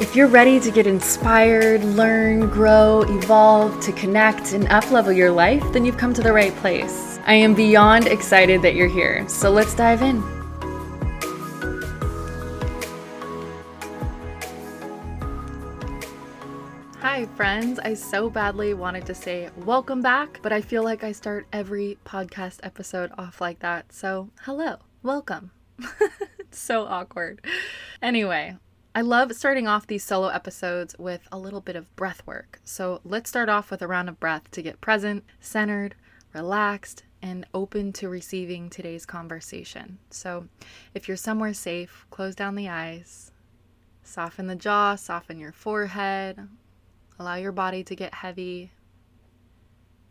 If 0.00 0.16
you're 0.16 0.28
ready 0.28 0.58
to 0.60 0.70
get 0.70 0.86
inspired, 0.86 1.84
learn, 1.84 2.48
grow, 2.48 3.02
evolve, 3.02 3.78
to 3.82 3.92
connect, 3.92 4.54
and 4.54 4.66
uplevel 4.68 5.14
your 5.14 5.30
life, 5.30 5.62
then 5.74 5.84
you've 5.84 5.98
come 5.98 6.14
to 6.14 6.22
the 6.22 6.32
right 6.32 6.56
place. 6.56 7.20
I 7.26 7.34
am 7.34 7.54
beyond 7.54 8.06
excited 8.06 8.62
that 8.62 8.74
you're 8.74 8.88
here, 8.88 9.28
so 9.28 9.50
let's 9.50 9.74
dive 9.74 10.00
in. 10.00 10.22
Hi, 17.00 17.26
friends. 17.36 17.78
I 17.78 17.92
so 17.92 18.30
badly 18.30 18.72
wanted 18.72 19.04
to 19.04 19.14
say 19.14 19.50
welcome 19.58 20.00
back, 20.00 20.40
but 20.40 20.50
I 20.50 20.62
feel 20.62 20.82
like 20.82 21.04
I 21.04 21.12
start 21.12 21.46
every 21.52 21.98
podcast 22.06 22.60
episode 22.62 23.12
off 23.18 23.42
like 23.42 23.58
that. 23.58 23.92
So, 23.92 24.30
hello, 24.44 24.78
welcome. 25.02 25.50
so 26.50 26.86
awkward. 26.86 27.44
Anyway, 28.00 28.56
I 28.92 29.02
love 29.02 29.32
starting 29.34 29.68
off 29.68 29.86
these 29.86 30.02
solo 30.02 30.28
episodes 30.28 30.96
with 30.98 31.28
a 31.30 31.38
little 31.38 31.60
bit 31.60 31.76
of 31.76 31.94
breath 31.94 32.26
work. 32.26 32.60
So 32.64 33.00
let's 33.04 33.30
start 33.30 33.48
off 33.48 33.70
with 33.70 33.82
a 33.82 33.86
round 33.86 34.08
of 34.08 34.18
breath 34.18 34.50
to 34.50 34.62
get 34.62 34.80
present, 34.80 35.22
centered, 35.38 35.94
relaxed, 36.34 37.04
and 37.22 37.46
open 37.54 37.92
to 37.92 38.08
receiving 38.08 38.68
today's 38.68 39.06
conversation. 39.06 39.98
So 40.10 40.48
if 40.92 41.06
you're 41.06 41.16
somewhere 41.16 41.54
safe, 41.54 42.04
close 42.10 42.34
down 42.34 42.56
the 42.56 42.68
eyes, 42.68 43.30
soften 44.02 44.48
the 44.48 44.56
jaw, 44.56 44.96
soften 44.96 45.38
your 45.38 45.52
forehead, 45.52 46.48
allow 47.16 47.36
your 47.36 47.52
body 47.52 47.84
to 47.84 47.94
get 47.94 48.12
heavy. 48.12 48.72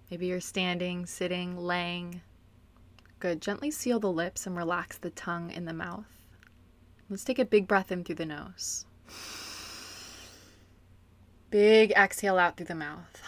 Maybe 0.09 0.27
you're 0.27 0.39
standing, 0.39 1.05
sitting, 1.05 1.57
laying. 1.57 2.21
Good. 3.19 3.41
Gently 3.41 3.71
seal 3.71 3.99
the 3.99 4.09
lips 4.09 4.47
and 4.47 4.55
relax 4.55 4.97
the 4.97 5.09
tongue 5.09 5.51
in 5.51 5.65
the 5.65 5.73
mouth. 5.73 6.18
Let's 7.09 7.23
take 7.23 7.39
a 7.39 7.45
big 7.45 7.67
breath 7.67 7.91
in 7.91 8.03
through 8.03 8.15
the 8.15 8.25
nose. 8.25 8.85
Big 11.49 11.91
exhale 11.91 12.37
out 12.37 12.55
through 12.55 12.67
the 12.67 12.75
mouth. 12.75 13.23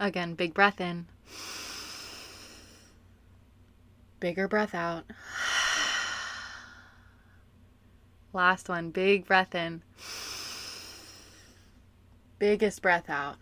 Again, 0.00 0.34
big 0.34 0.54
breath 0.54 0.80
in. 0.80 1.06
Bigger 4.20 4.48
breath 4.48 4.74
out. 4.74 5.04
Last 8.32 8.70
one, 8.70 8.90
big 8.90 9.26
breath 9.26 9.54
in. 9.54 9.82
Biggest 12.38 12.80
breath 12.80 13.10
out. 13.10 13.36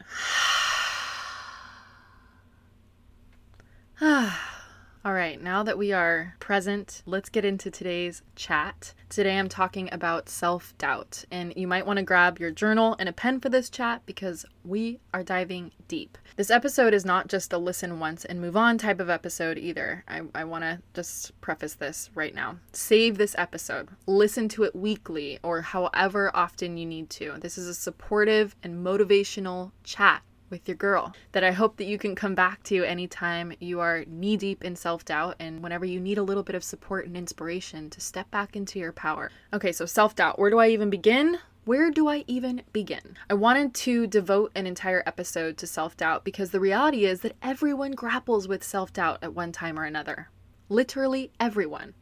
All 5.06 5.12
right, 5.12 5.38
now 5.38 5.62
that 5.62 5.76
we 5.76 5.92
are 5.92 6.34
present, 6.40 7.02
let's 7.04 7.28
get 7.28 7.44
into 7.44 7.70
today's 7.70 8.22
chat. 8.36 8.94
Today 9.10 9.38
I'm 9.38 9.50
talking 9.50 9.90
about 9.92 10.30
self 10.30 10.72
doubt, 10.78 11.26
and 11.30 11.52
you 11.54 11.66
might 11.66 11.84
want 11.84 11.98
to 11.98 12.02
grab 12.02 12.38
your 12.38 12.50
journal 12.50 12.96
and 12.98 13.06
a 13.06 13.12
pen 13.12 13.38
for 13.38 13.50
this 13.50 13.68
chat 13.68 14.00
because 14.06 14.46
we 14.64 15.00
are 15.12 15.22
diving 15.22 15.72
deep. 15.88 16.16
This 16.36 16.50
episode 16.50 16.94
is 16.94 17.04
not 17.04 17.28
just 17.28 17.52
a 17.52 17.58
listen 17.58 18.00
once 18.00 18.24
and 18.24 18.40
move 18.40 18.56
on 18.56 18.78
type 18.78 18.98
of 18.98 19.10
episode 19.10 19.58
either. 19.58 20.04
I, 20.08 20.22
I 20.34 20.44
want 20.44 20.64
to 20.64 20.80
just 20.94 21.38
preface 21.42 21.74
this 21.74 22.08
right 22.14 22.34
now. 22.34 22.56
Save 22.72 23.18
this 23.18 23.34
episode, 23.36 23.90
listen 24.06 24.48
to 24.48 24.62
it 24.62 24.74
weekly 24.74 25.38
or 25.42 25.60
however 25.60 26.30
often 26.32 26.78
you 26.78 26.86
need 26.86 27.10
to. 27.10 27.34
This 27.40 27.58
is 27.58 27.68
a 27.68 27.74
supportive 27.74 28.56
and 28.62 28.82
motivational 28.82 29.72
chat 29.82 30.22
with 30.50 30.68
your 30.68 30.76
girl 30.76 31.14
that 31.32 31.44
I 31.44 31.52
hope 31.52 31.76
that 31.76 31.86
you 31.86 31.98
can 31.98 32.14
come 32.14 32.34
back 32.34 32.62
to 32.64 32.84
anytime 32.84 33.52
you 33.60 33.80
are 33.80 34.04
knee 34.06 34.36
deep 34.36 34.64
in 34.64 34.76
self 34.76 35.04
doubt 35.04 35.36
and 35.38 35.62
whenever 35.62 35.84
you 35.84 36.00
need 36.00 36.18
a 36.18 36.22
little 36.22 36.42
bit 36.42 36.54
of 36.54 36.64
support 36.64 37.06
and 37.06 37.16
inspiration 37.16 37.90
to 37.90 38.00
step 38.00 38.30
back 38.30 38.56
into 38.56 38.78
your 38.78 38.92
power. 38.92 39.30
Okay, 39.52 39.72
so 39.72 39.86
self 39.86 40.14
doubt. 40.14 40.38
Where 40.38 40.50
do 40.50 40.58
I 40.58 40.68
even 40.68 40.90
begin? 40.90 41.38
Where 41.64 41.90
do 41.90 42.08
I 42.08 42.24
even 42.26 42.62
begin? 42.74 43.16
I 43.30 43.34
wanted 43.34 43.72
to 43.74 44.06
devote 44.06 44.52
an 44.54 44.66
entire 44.66 45.02
episode 45.06 45.56
to 45.58 45.66
self 45.66 45.96
doubt 45.96 46.22
because 46.22 46.50
the 46.50 46.60
reality 46.60 47.06
is 47.06 47.20
that 47.20 47.36
everyone 47.42 47.92
grapples 47.92 48.46
with 48.46 48.62
self 48.62 48.92
doubt 48.92 49.18
at 49.22 49.34
one 49.34 49.50
time 49.50 49.78
or 49.78 49.84
another. 49.84 50.28
Literally 50.68 51.30
everyone. 51.40 51.94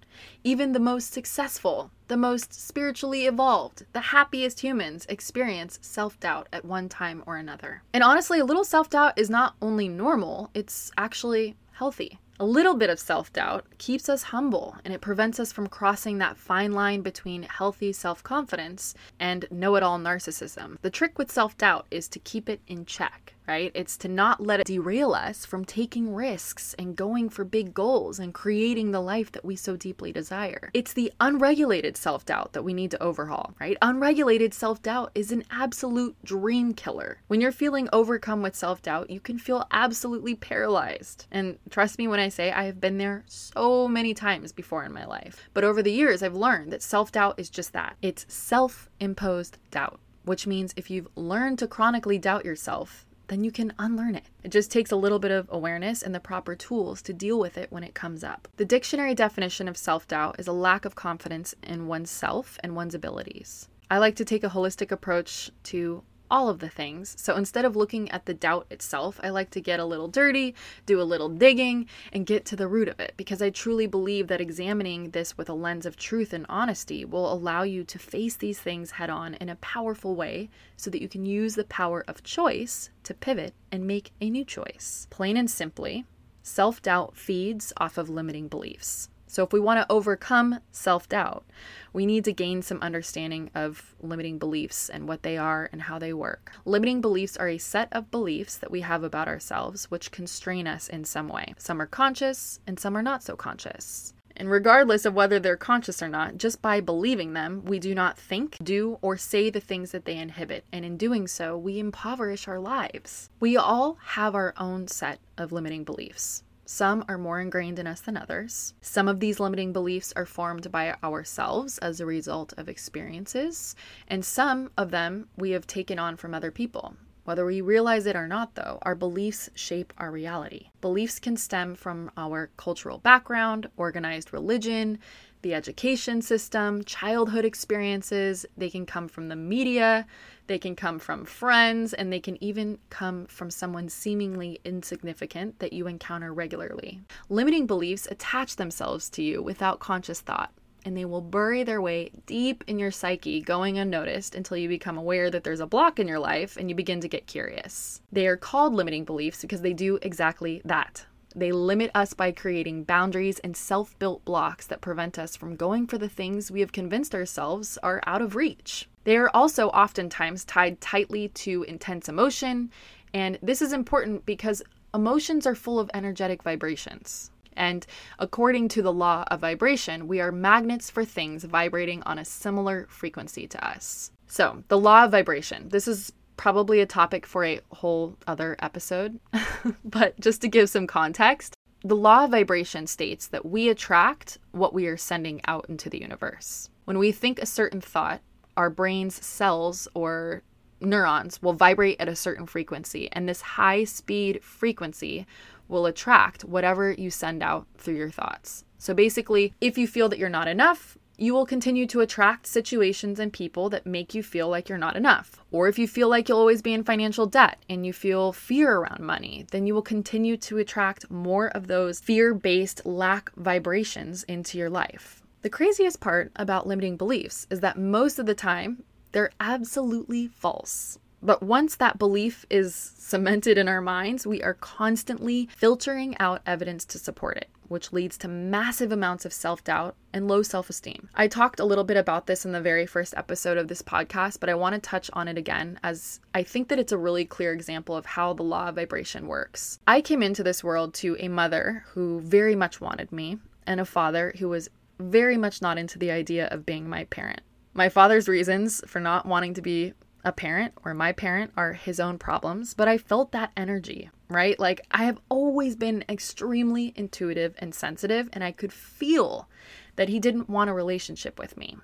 Even 0.45 0.73
the 0.73 0.81
most 0.81 1.13
successful, 1.13 1.91
the 2.09 2.17
most 2.17 2.53
spiritually 2.53 3.27
evolved, 3.27 3.85
the 3.93 4.01
happiest 4.01 4.61
humans 4.61 5.07
experience 5.09 5.79
self 5.83 6.19
doubt 6.21 6.49
at 6.53 6.65
one 6.65 6.89
time 6.89 7.23
or 7.27 7.37
another. 7.37 7.83
And 7.93 8.03
honestly, 8.03 8.39
a 8.39 8.45
little 8.45 8.65
self 8.65 8.91
doubt 8.91 9.19
is 9.19 9.31
not 9.31 9.55
only 9.63 9.89
normal, 9.89 10.51
it's 10.55 10.91
actually 10.99 11.57
healthy. 11.73 12.19
A 12.43 12.53
little 12.53 12.75
bit 12.75 12.91
of 12.91 12.99
self 12.99 13.33
doubt 13.33 13.67
keeps 13.79 14.09
us 14.09 14.25
humble 14.25 14.75
and 14.85 14.93
it 14.93 15.01
prevents 15.01 15.39
us 15.39 15.53
from 15.53 15.69
crossing 15.69 16.19
that 16.19 16.37
fine 16.37 16.73
line 16.73 17.01
between 17.01 17.45
healthy 17.45 17.93
self 17.93 18.25
confidence 18.25 18.97
and 19.21 19.47
know 19.53 19.77
it 19.77 19.85
all 19.85 19.97
narcissism. 19.97 20.77
The 20.83 20.91
trick 20.91 21.19
with 21.21 21.31
self 21.31 21.57
doubt 21.57 21.87
is 21.93 22.09
to 22.09 22.19
keep 22.19 22.49
it 22.49 22.61
in 22.67 22.85
check 22.85 23.35
right? 23.47 23.73
It's 23.75 23.97
to 23.99 24.09
not 24.09 24.41
let 24.41 24.61
it 24.61 24.67
derail 24.67 25.13
us 25.13 25.45
from 25.45 25.65
taking 25.65 26.15
risks 26.15 26.75
and 26.79 26.97
going 26.97 27.29
for 27.29 27.45
big 27.45 27.75
goals 27.75 28.19
and 28.19 28.33
creating 28.33 28.91
the 28.91 29.01
life 29.01 29.33
that 29.33 29.45
we 29.45 29.57
so 29.57 29.77
deeply 29.77 30.13
desire. 30.13 30.71
It's 30.75 30.93
the 30.93 31.13
unregulated 31.21 31.97
self 31.97 32.25
doubt 32.25 32.53
that 32.53 32.63
we 32.63 32.73
need 32.73 32.91
to 32.93 33.03
overhaul, 33.03 33.55
right? 33.61 33.77
Unregulated 33.83 34.55
self 34.55 34.83
doubt 34.83 35.11
is 35.15 35.33
an 35.33 35.45
absolute 35.51 36.17
dream 36.25 36.73
killer. 36.75 37.19
When 37.29 37.41
you're 37.41 37.53
feeling 37.53 37.89
overcome 37.93 38.43
with 38.43 38.57
self 38.57 38.83
doubt, 38.83 39.11
you 39.11 39.21
can 39.21 39.39
feel 39.39 39.67
absolutely 39.71 40.35
paralyzed. 40.35 41.27
And 41.31 41.59
trust 41.71 41.99
me 41.99 42.09
when 42.09 42.21
I 42.21 42.29
say 42.33 42.51
I 42.51 42.65
have 42.65 42.81
been 42.81 42.99
there 42.99 43.25
so 43.27 43.87
many 43.87 44.15
times 44.15 44.53
before 44.53 44.85
in 44.85 44.93
my 44.93 45.05
life. 45.05 45.49
But 45.55 45.65
over 45.65 45.83
the 45.83 45.93
years, 45.93 46.23
I've 46.23 46.35
learned 46.35 46.73
that 46.73 46.83
self 46.83 47.13
doubt 47.13 47.35
is 47.39 47.51
just 47.51 47.73
that 47.73 47.97
it's 48.03 48.27
self 48.29 48.89
imposed 49.01 49.59
doubt 49.71 50.01
which 50.25 50.47
means 50.47 50.73
if 50.77 50.91
you've 50.91 51.09
learned 51.17 51.59
to 51.59 51.67
chronically 51.67 52.19
doubt 52.19 52.45
yourself, 52.45 53.07
then 53.29 53.45
you 53.45 53.51
can 53.51 53.73
unlearn 53.79 54.15
it. 54.15 54.25
It 54.43 54.51
just 54.51 54.71
takes 54.71 54.91
a 54.91 54.97
little 54.97 55.19
bit 55.19 55.31
of 55.31 55.49
awareness 55.51 56.03
and 56.03 56.15
the 56.15 56.21
proper 56.21 56.55
tools 56.55 57.01
to 57.03 57.13
deal 57.13 57.39
with 57.39 57.57
it 57.57 57.73
when 57.73 57.85
it 57.85 57.95
comes 57.95 58.23
up. 58.23 58.49
The 58.57 58.65
dictionary 58.65 59.15
definition 59.15 59.69
of 59.69 59.77
self 59.77 60.07
doubt 60.07 60.37
is 60.39 60.49
a 60.49 60.53
lack 60.53 60.85
of 60.85 60.95
confidence 60.95 61.55
in 61.63 61.87
oneself 61.87 62.59
and 62.63 62.77
one's 62.77 62.95
abilities. 62.95 63.69
I 63.91 63.99
like 63.99 64.17
to 64.17 64.25
take 64.25 64.45
a 64.45 64.51
holistic 64.51 64.91
approach 64.91 65.51
to 65.65 66.03
all 66.33 66.49
of 66.49 66.61
the 66.61 66.69
things. 66.71 67.15
So 67.19 67.37
instead 67.37 67.67
of 67.67 67.77
looking 67.77 68.11
at 68.11 68.25
the 68.25 68.33
doubt 68.33 68.67
itself, 68.71 69.21
I 69.23 69.29
like 69.29 69.51
to 69.51 69.61
get 69.61 69.79
a 69.79 69.85
little 69.85 70.09
dirty, 70.09 70.55
do 70.87 70.99
a 70.99 71.05
little 71.05 71.29
digging, 71.29 71.87
and 72.11 72.25
get 72.25 72.47
to 72.47 72.57
the 72.57 72.67
root 72.67 72.89
of 72.89 72.99
it 72.99 73.13
because 73.19 73.43
I 73.43 73.51
truly 73.51 73.87
believe 73.87 74.29
that 74.29 74.41
examining 74.41 75.11
this 75.11 75.37
with 75.37 75.51
a 75.51 75.55
lens 75.55 75.85
of 75.85 75.95
truth 75.95 76.33
and 76.33 76.47
honesty 76.49 77.05
will 77.05 77.31
allow 77.31 77.65
you 77.65 77.85
to 77.85 77.99
face 77.99 78.37
these 78.37 78.59
things 78.59 78.93
head 78.93 79.11
on 79.11 79.35
in 79.35 79.51
a 79.51 79.57
powerful 79.57 80.17
way 80.17 80.49
so 80.79 80.89
that 80.89 81.03
you 81.03 81.09
can 81.09 81.27
use 81.27 81.55
the 81.55 81.65
power 81.65 82.03
of 82.09 82.23
choice 82.23 82.89
to 83.03 83.13
pivot 83.13 83.53
and 83.71 83.87
make 83.87 84.13
a 84.23 84.31
new 84.31 84.45
choice. 84.45 85.07
Plain 85.11 85.37
and 85.37 85.51
simply, 85.51 86.07
self 86.43 86.81
doubt 86.81 87.15
feeds 87.15 87.75
off 87.77 87.99
of 87.99 88.09
limiting 88.09 88.49
beliefs. 88.49 89.11
So, 89.33 89.43
if 89.43 89.51
we 89.51 89.61
want 89.61 89.81
to 89.81 89.91
overcome 89.91 90.61
self 90.73 91.09
doubt, 91.09 91.47
we 91.95 92.05
need 92.05 92.23
to 92.27 92.35
gain 92.35 92.61
some 92.61 92.83
understanding 92.83 93.51
of 93.55 93.95
limiting 93.99 94.39
beliefs 94.39 94.91
and 94.91 95.09
what 95.09 95.23
they 95.23 95.39
are 95.39 95.71
and 95.73 95.81
how 95.81 95.99
they 95.99 96.13
work. 96.13 96.53
Limiting 96.67 97.01
beliefs 97.01 97.39
are 97.39 97.49
a 97.49 97.57
set 97.57 97.89
of 97.93 98.11
beliefs 98.11 98.59
that 98.59 98.71
we 98.71 98.83
have 98.83 99.03
about 99.03 99.29
ourselves 99.29 99.91
which 99.91 100.11
constrain 100.11 100.67
us 100.67 100.87
in 100.87 101.05
some 101.05 101.29
way. 101.29 101.55
Some 101.57 101.81
are 101.81 101.87
conscious 101.87 102.61
and 102.67 102.79
some 102.79 102.95
are 102.95 103.03
not 103.03 103.23
so 103.23 103.35
conscious. 103.35 104.13
And 104.37 104.51
regardless 104.51 105.07
of 105.07 105.15
whether 105.15 105.41
they're 105.41 105.57
conscious 105.57 106.03
or 106.03 106.11
not, 106.11 106.37
just 106.37 106.61
by 106.61 106.83
believing 106.83 107.33
them, 107.33 107.65
we 107.65 107.79
do 107.79 107.95
not 107.95 108.19
think, 108.19 108.59
do, 108.63 108.99
or 109.01 109.17
say 109.17 109.49
the 109.49 109.61
things 109.61 109.93
that 109.93 110.05
they 110.05 110.19
inhibit. 110.19 110.67
And 110.71 110.85
in 110.85 110.99
doing 110.99 111.27
so, 111.27 111.57
we 111.57 111.79
impoverish 111.79 112.49
our 112.49 112.61
lives. 112.61 113.31
We 113.41 113.57
all 113.57 113.97
have 114.09 114.35
our 114.35 114.53
own 114.59 114.89
set 114.89 115.21
of 115.39 115.53
limiting 115.53 115.85
beliefs. 115.85 116.45
Some 116.75 117.05
are 117.07 117.19
more 117.19 117.39
ingrained 117.39 117.79
in 117.79 117.87
us 117.87 118.01
than 118.01 118.17
others. 118.17 118.73
Some 118.81 119.07
of 119.07 119.21
these 119.21 119.39
limiting 119.39 119.75
beliefs 119.75 120.11
are 120.17 120.25
formed 120.25 120.73
by 120.73 120.97
ourselves 121.05 121.77
as 121.77 122.01
a 122.01 122.07
result 122.07 122.55
of 122.57 122.67
experiences, 122.67 123.77
and 124.09 124.25
some 124.25 124.71
of 124.79 124.91
them 124.91 125.29
we 125.37 125.51
have 125.51 125.67
taken 125.67 125.99
on 125.99 126.17
from 126.17 126.33
other 126.33 126.51
people. 126.51 126.97
Whether 127.25 127.45
we 127.45 127.61
realize 127.61 128.07
it 128.07 128.17
or 128.17 128.27
not, 128.27 128.55
though, 128.55 128.79
our 128.81 128.95
beliefs 128.95 129.51
shape 129.55 129.93
our 129.99 130.11
reality. 130.11 130.71
Beliefs 130.81 131.19
can 131.19 131.37
stem 131.37 131.75
from 131.75 132.11
our 132.17 132.51
cultural 132.57 132.97
background, 132.97 133.69
organized 133.77 134.33
religion, 134.33 134.99
the 135.43 135.55
education 135.55 136.23
system, 136.23 136.85
childhood 136.85 137.45
experiences, 137.45 138.47
they 138.57 138.71
can 138.71 138.87
come 138.87 139.09
from 139.09 139.29
the 139.29 139.37
media, 139.37 140.07
they 140.47 140.59
can 140.59 140.75
come 140.75 140.99
from 140.99 141.25
friends, 141.25 141.93
and 141.93 142.13
they 142.13 142.21
can 142.21 142.43
even 142.43 142.79
come 142.91 143.27
from 143.27 143.51
someone 143.51 143.89
seemingly 143.89 144.61
insignificant 144.65 145.59
that 145.59 145.73
you 145.73 145.87
encounter 145.87 146.33
regularly. 146.33 147.01
Limiting 147.29 147.67
beliefs 147.67 148.09
attach 148.11 148.57
themselves 148.57 149.11
to 149.11 149.23
you 149.23 149.43
without 149.43 149.81
conscious 149.81 150.21
thought 150.21 150.53
and 150.85 150.97
they 150.97 151.05
will 151.05 151.21
bury 151.21 151.63
their 151.63 151.81
way 151.81 152.11
deep 152.27 152.65
in 152.67 152.79
your 152.79 152.91
psyche, 152.91 153.41
going 153.41 153.79
unnoticed 153.79 154.35
until 154.35 154.57
you 154.57 154.69
become 154.69 154.99
aware 154.99 155.31
that 155.31 155.45
there's 155.45 155.61
a 155.61 155.67
block 155.67 155.99
in 155.99 156.09
your 156.09 156.19
life 156.19 156.57
and 156.57 156.69
you 156.69 156.75
begin 156.75 157.01
to 157.01 157.09
get 157.09 157.27
curious. 157.27 158.01
They 158.11 158.27
are 158.27 158.37
called 158.37 158.75
limiting 158.75 159.05
beliefs 159.05 159.43
because 159.43 159.63
they 159.63 159.73
do 159.73 159.99
exactly 160.03 160.61
that. 160.65 161.07
They 161.35 161.53
limit 161.53 161.91
us 161.95 162.15
by 162.15 162.33
creating 162.33 162.85
boundaries 162.85 163.39
and 163.41 163.57
self 163.57 163.99
built 163.99 164.25
blocks 164.25 164.67
that 164.67 164.81
prevent 164.81 165.19
us 165.19 165.37
from 165.37 165.57
going 165.57 165.87
for 165.87 165.99
the 165.99 166.09
things 166.09 166.51
we 166.51 166.61
have 166.61 166.73
convinced 166.73 167.15
ourselves 167.15 167.79
are 167.83 168.03
out 168.07 168.23
of 168.23 168.37
reach. 168.37 168.89
They 169.05 169.17
are 169.17 169.31
also 169.35 169.69
oftentimes 169.69 170.45
tied 170.45 170.81
tightly 170.81 171.29
to 171.29 171.65
intense 171.65 172.09
emotion, 172.09 172.71
and 173.13 173.39
this 173.43 173.61
is 173.61 173.73
important 173.73 174.25
because 174.27 174.63
emotions 174.95 175.47
are 175.47 175.55
full 175.55 175.81
of 175.81 175.91
energetic 175.95 176.43
vibrations. 176.43 177.31
And 177.57 177.87
according 178.19 178.69
to 178.69 178.83
the 178.83 178.93
law 178.93 179.25
of 179.31 179.41
vibration, 179.41 180.09
we 180.09 180.21
are 180.21 180.33
magnets 180.33 180.91
for 180.91 181.05
things 181.05 181.45
vibrating 181.45 182.03
on 182.05 182.19
a 182.19 182.25
similar 182.25 182.87
frequency 182.89 183.47
to 183.49 183.67
us. 183.67 184.11
So, 184.27 184.65
the 184.69 184.79
law 184.79 185.05
of 185.05 185.11
vibration. 185.11 185.69
This 185.69 185.87
is 185.87 186.13
probably 186.37 186.81
a 186.81 186.87
topic 186.87 187.27
for 187.27 187.45
a 187.45 187.61
whole 187.71 188.17
other 188.27 188.57
episode, 188.61 189.21
but 189.85 190.19
just 190.21 190.41
to 190.43 190.49
give 190.49 190.69
some 190.69 190.87
context, 190.87 191.55
the 191.85 191.97
law 191.97 192.25
of 192.25 192.31
vibration 192.31 192.87
states 192.87 193.27
that 193.29 193.45
we 193.45 193.69
attract 193.69 194.39
what 194.53 194.73
we 194.73 194.87
are 194.87 194.97
sending 194.97 195.41
out 195.47 195.67
into 195.69 195.91
the 195.91 196.01
universe. 196.01 196.69
When 196.85 196.99
we 196.99 197.13
think 197.13 197.39
a 197.39 197.47
certain 197.47 197.81
thought, 197.81 198.21
our 198.57 198.71
brain's 198.71 199.25
cells 199.25 199.89
or 199.95 200.43
neurons 200.81 201.41
will 201.43 201.53
vibrate 201.53 202.01
at 202.01 202.09
a 202.09 202.17
certain 202.17 202.47
frequency, 202.47 203.09
and 203.13 203.29
this 203.29 203.41
high 203.41 203.85
speed 203.85 204.43
frequency 204.43 205.27
will 205.69 205.87
attract 205.87 206.45
whatever 206.45 206.93
you 206.93 207.11
send 207.11 207.43
out 207.43 207.67
through 207.79 207.95
your 207.95 208.11
thoughts. 208.11 208.65
So 208.79 208.95
basically, 208.95 209.55
if 209.61 209.79
you 209.79 209.87
feel 209.87 210.09
that 210.09 210.19
you're 210.19 210.29
not 210.29 210.49
enough, 210.49 210.99
you 211.17 211.35
will 211.35 211.47
continue 211.47 211.87
to 211.87 212.01
attract 212.01 212.47
situations 212.47 213.19
and 213.19 213.33
people 213.33 213.69
that 213.71 213.87
make 213.87 214.15
you 214.15 214.23
feel 214.23 214.49
like 214.49 214.69
you're 214.69 214.79
not 214.79 214.97
enough. 214.97 215.37
Or 215.51 215.69
if 215.69 215.79
you 215.79 215.87
feel 215.87 216.09
like 216.09 216.29
you'll 216.29 216.39
always 216.39 216.63
be 216.63 216.73
in 216.73 216.85
financial 216.85 217.27
debt 217.27 217.59
and 217.69 217.85
you 217.85 217.93
feel 217.93 218.33
fear 218.33 218.77
around 218.77 219.01
money, 219.01 219.47
then 219.51 219.67
you 219.67 219.75
will 219.75 219.83
continue 219.83 220.37
to 220.39 220.59
attract 220.59 221.11
more 221.11 221.49
of 221.49 221.67
those 221.67 222.01
fear 222.01 222.35
based 222.35 222.85
lack 222.87 223.31
vibrations 223.37 224.25
into 224.25 224.59
your 224.59 224.71
life. 224.71 225.23
The 225.43 225.51
craziest 225.51 226.01
part 226.01 226.33
about 226.37 226.67
limiting 226.67 226.97
beliefs 226.97 227.47
is 227.51 227.61
that 227.61 227.79
most 227.79 228.19
of 228.19 228.27
the 228.27 228.35
time, 228.35 228.85
they're 229.13 229.33
absolutely 229.41 230.29
false. 230.29 230.99
But 231.23 231.43
once 231.43 231.77
that 231.77 231.99
belief 231.99 232.45
is 232.51 232.75
cemented 232.75 233.57
in 233.57 233.69
our 233.69 233.81
minds, 233.81 234.27
we 234.27 234.43
are 234.43 234.55
constantly 234.55 235.49
filtering 235.55 236.17
out 236.19 236.43
evidence 236.45 236.85
to 236.87 236.99
support 236.99 237.37
it, 237.37 237.49
which 237.69 237.93
leads 237.93 238.19
to 238.19 238.29
massive 238.29 238.91
amounts 238.91 239.25
of 239.25 239.33
self 239.33 239.63
doubt 239.63 239.95
and 240.13 240.27
low 240.27 240.43
self 240.43 240.69
esteem. 240.69 241.09
I 241.15 241.29
talked 241.29 241.61
a 241.61 241.65
little 241.65 241.85
bit 241.85 241.97
about 241.97 242.27
this 242.27 242.45
in 242.45 242.51
the 242.51 242.61
very 242.61 242.87
first 242.87 243.15
episode 243.17 243.57
of 243.57 243.69
this 243.69 243.83
podcast, 243.83 244.41
but 244.41 244.49
I 244.49 244.55
want 244.57 244.75
to 244.75 244.81
touch 244.81 245.11
on 245.13 245.29
it 245.29 245.39
again 245.39 245.79
as 245.85 246.19
I 246.35 246.43
think 246.43 246.67
that 246.69 246.81
it's 246.81 246.93
a 246.93 246.99
really 246.99 247.25
clear 247.25 247.53
example 247.53 247.97
of 247.97 248.05
how 248.05 248.33
the 248.33 248.43
law 248.43 248.69
of 248.69 248.75
vibration 248.75 249.29
works. 249.29 249.79
I 249.87 250.01
came 250.01 250.25
into 250.25 250.43
this 250.43 250.65
world 250.65 250.93
to 250.95 251.17
a 251.21 251.29
mother 251.29 251.85
who 251.91 252.21
very 252.21 252.57
much 252.57 252.81
wanted 252.81 253.13
me 253.13 253.39
and 253.65 253.81
a 253.81 253.85
father 253.85 254.35
who 254.39 254.49
was 254.49 254.69
very 254.99 255.37
much 255.37 255.63
not 255.63 255.79
into 255.79 255.99
the 255.99 256.11
idea 256.11 256.49
of 256.49 256.67
being 256.67 256.89
my 256.89 257.05
parent. 257.05 257.43
My 257.75 257.89
father's 257.89 258.29
reasons 258.29 258.83
for 258.87 259.01
not 259.01 259.25
wanting 259.25 259.55
to 259.55 259.63
be 259.63 259.95
a 260.25 260.33
parent 260.33 260.75
or 260.85 260.95
my 260.95 261.13
parent 261.13 261.53
are 261.57 261.73
his 261.73 261.99
own 261.99 262.19
problems, 262.19 262.75
but 262.75 262.89
I 262.89 262.99
felt 262.99 263.33
that 263.33 263.53
energy, 263.57 264.11
right? 264.29 264.59
Like 264.59 264.87
I 264.91 265.05
have 265.05 265.21
always 265.29 265.77
been 265.77 266.05
extremely 266.09 266.93
intuitive 266.97 267.55
and 267.59 267.75
sensitive, 267.75 268.29
and 268.33 268.45
I 268.45 268.53
could 268.53 268.73
feel 268.73 269.49
that 269.97 270.09
he 270.09 270.19
didn't 270.19 270.49
want 270.49 270.71
a 270.71 270.75
relationship 270.75 271.39
with 271.39 271.57
me. 271.57 271.77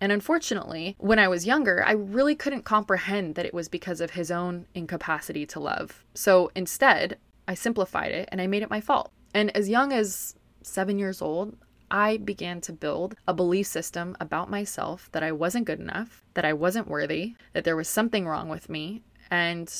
And 0.00 0.12
unfortunately, 0.12 0.94
when 0.98 1.18
I 1.18 1.28
was 1.28 1.46
younger, 1.46 1.82
I 1.84 1.92
really 1.92 2.34
couldn't 2.34 2.64
comprehend 2.64 3.34
that 3.34 3.46
it 3.46 3.54
was 3.54 3.68
because 3.68 4.00
of 4.00 4.10
his 4.10 4.30
own 4.30 4.66
incapacity 4.74 5.46
to 5.46 5.60
love. 5.60 6.04
So 6.14 6.50
instead, 6.54 7.16
I 7.48 7.54
simplified 7.54 8.12
it 8.12 8.28
and 8.30 8.40
I 8.40 8.46
made 8.46 8.62
it 8.62 8.70
my 8.70 8.80
fault. 8.80 9.10
And 9.32 9.56
as 9.56 9.68
young 9.70 9.92
as 9.92 10.34
seven 10.62 10.98
years 10.98 11.22
old, 11.22 11.56
I 11.90 12.16
began 12.16 12.60
to 12.62 12.72
build 12.72 13.16
a 13.28 13.34
belief 13.34 13.66
system 13.66 14.16
about 14.20 14.50
myself 14.50 15.08
that 15.12 15.22
I 15.22 15.32
wasn't 15.32 15.66
good 15.66 15.80
enough, 15.80 16.24
that 16.34 16.44
I 16.44 16.52
wasn't 16.52 16.88
worthy, 16.88 17.34
that 17.52 17.64
there 17.64 17.76
was 17.76 17.88
something 17.88 18.26
wrong 18.26 18.48
with 18.48 18.68
me, 18.68 19.02
and 19.30 19.72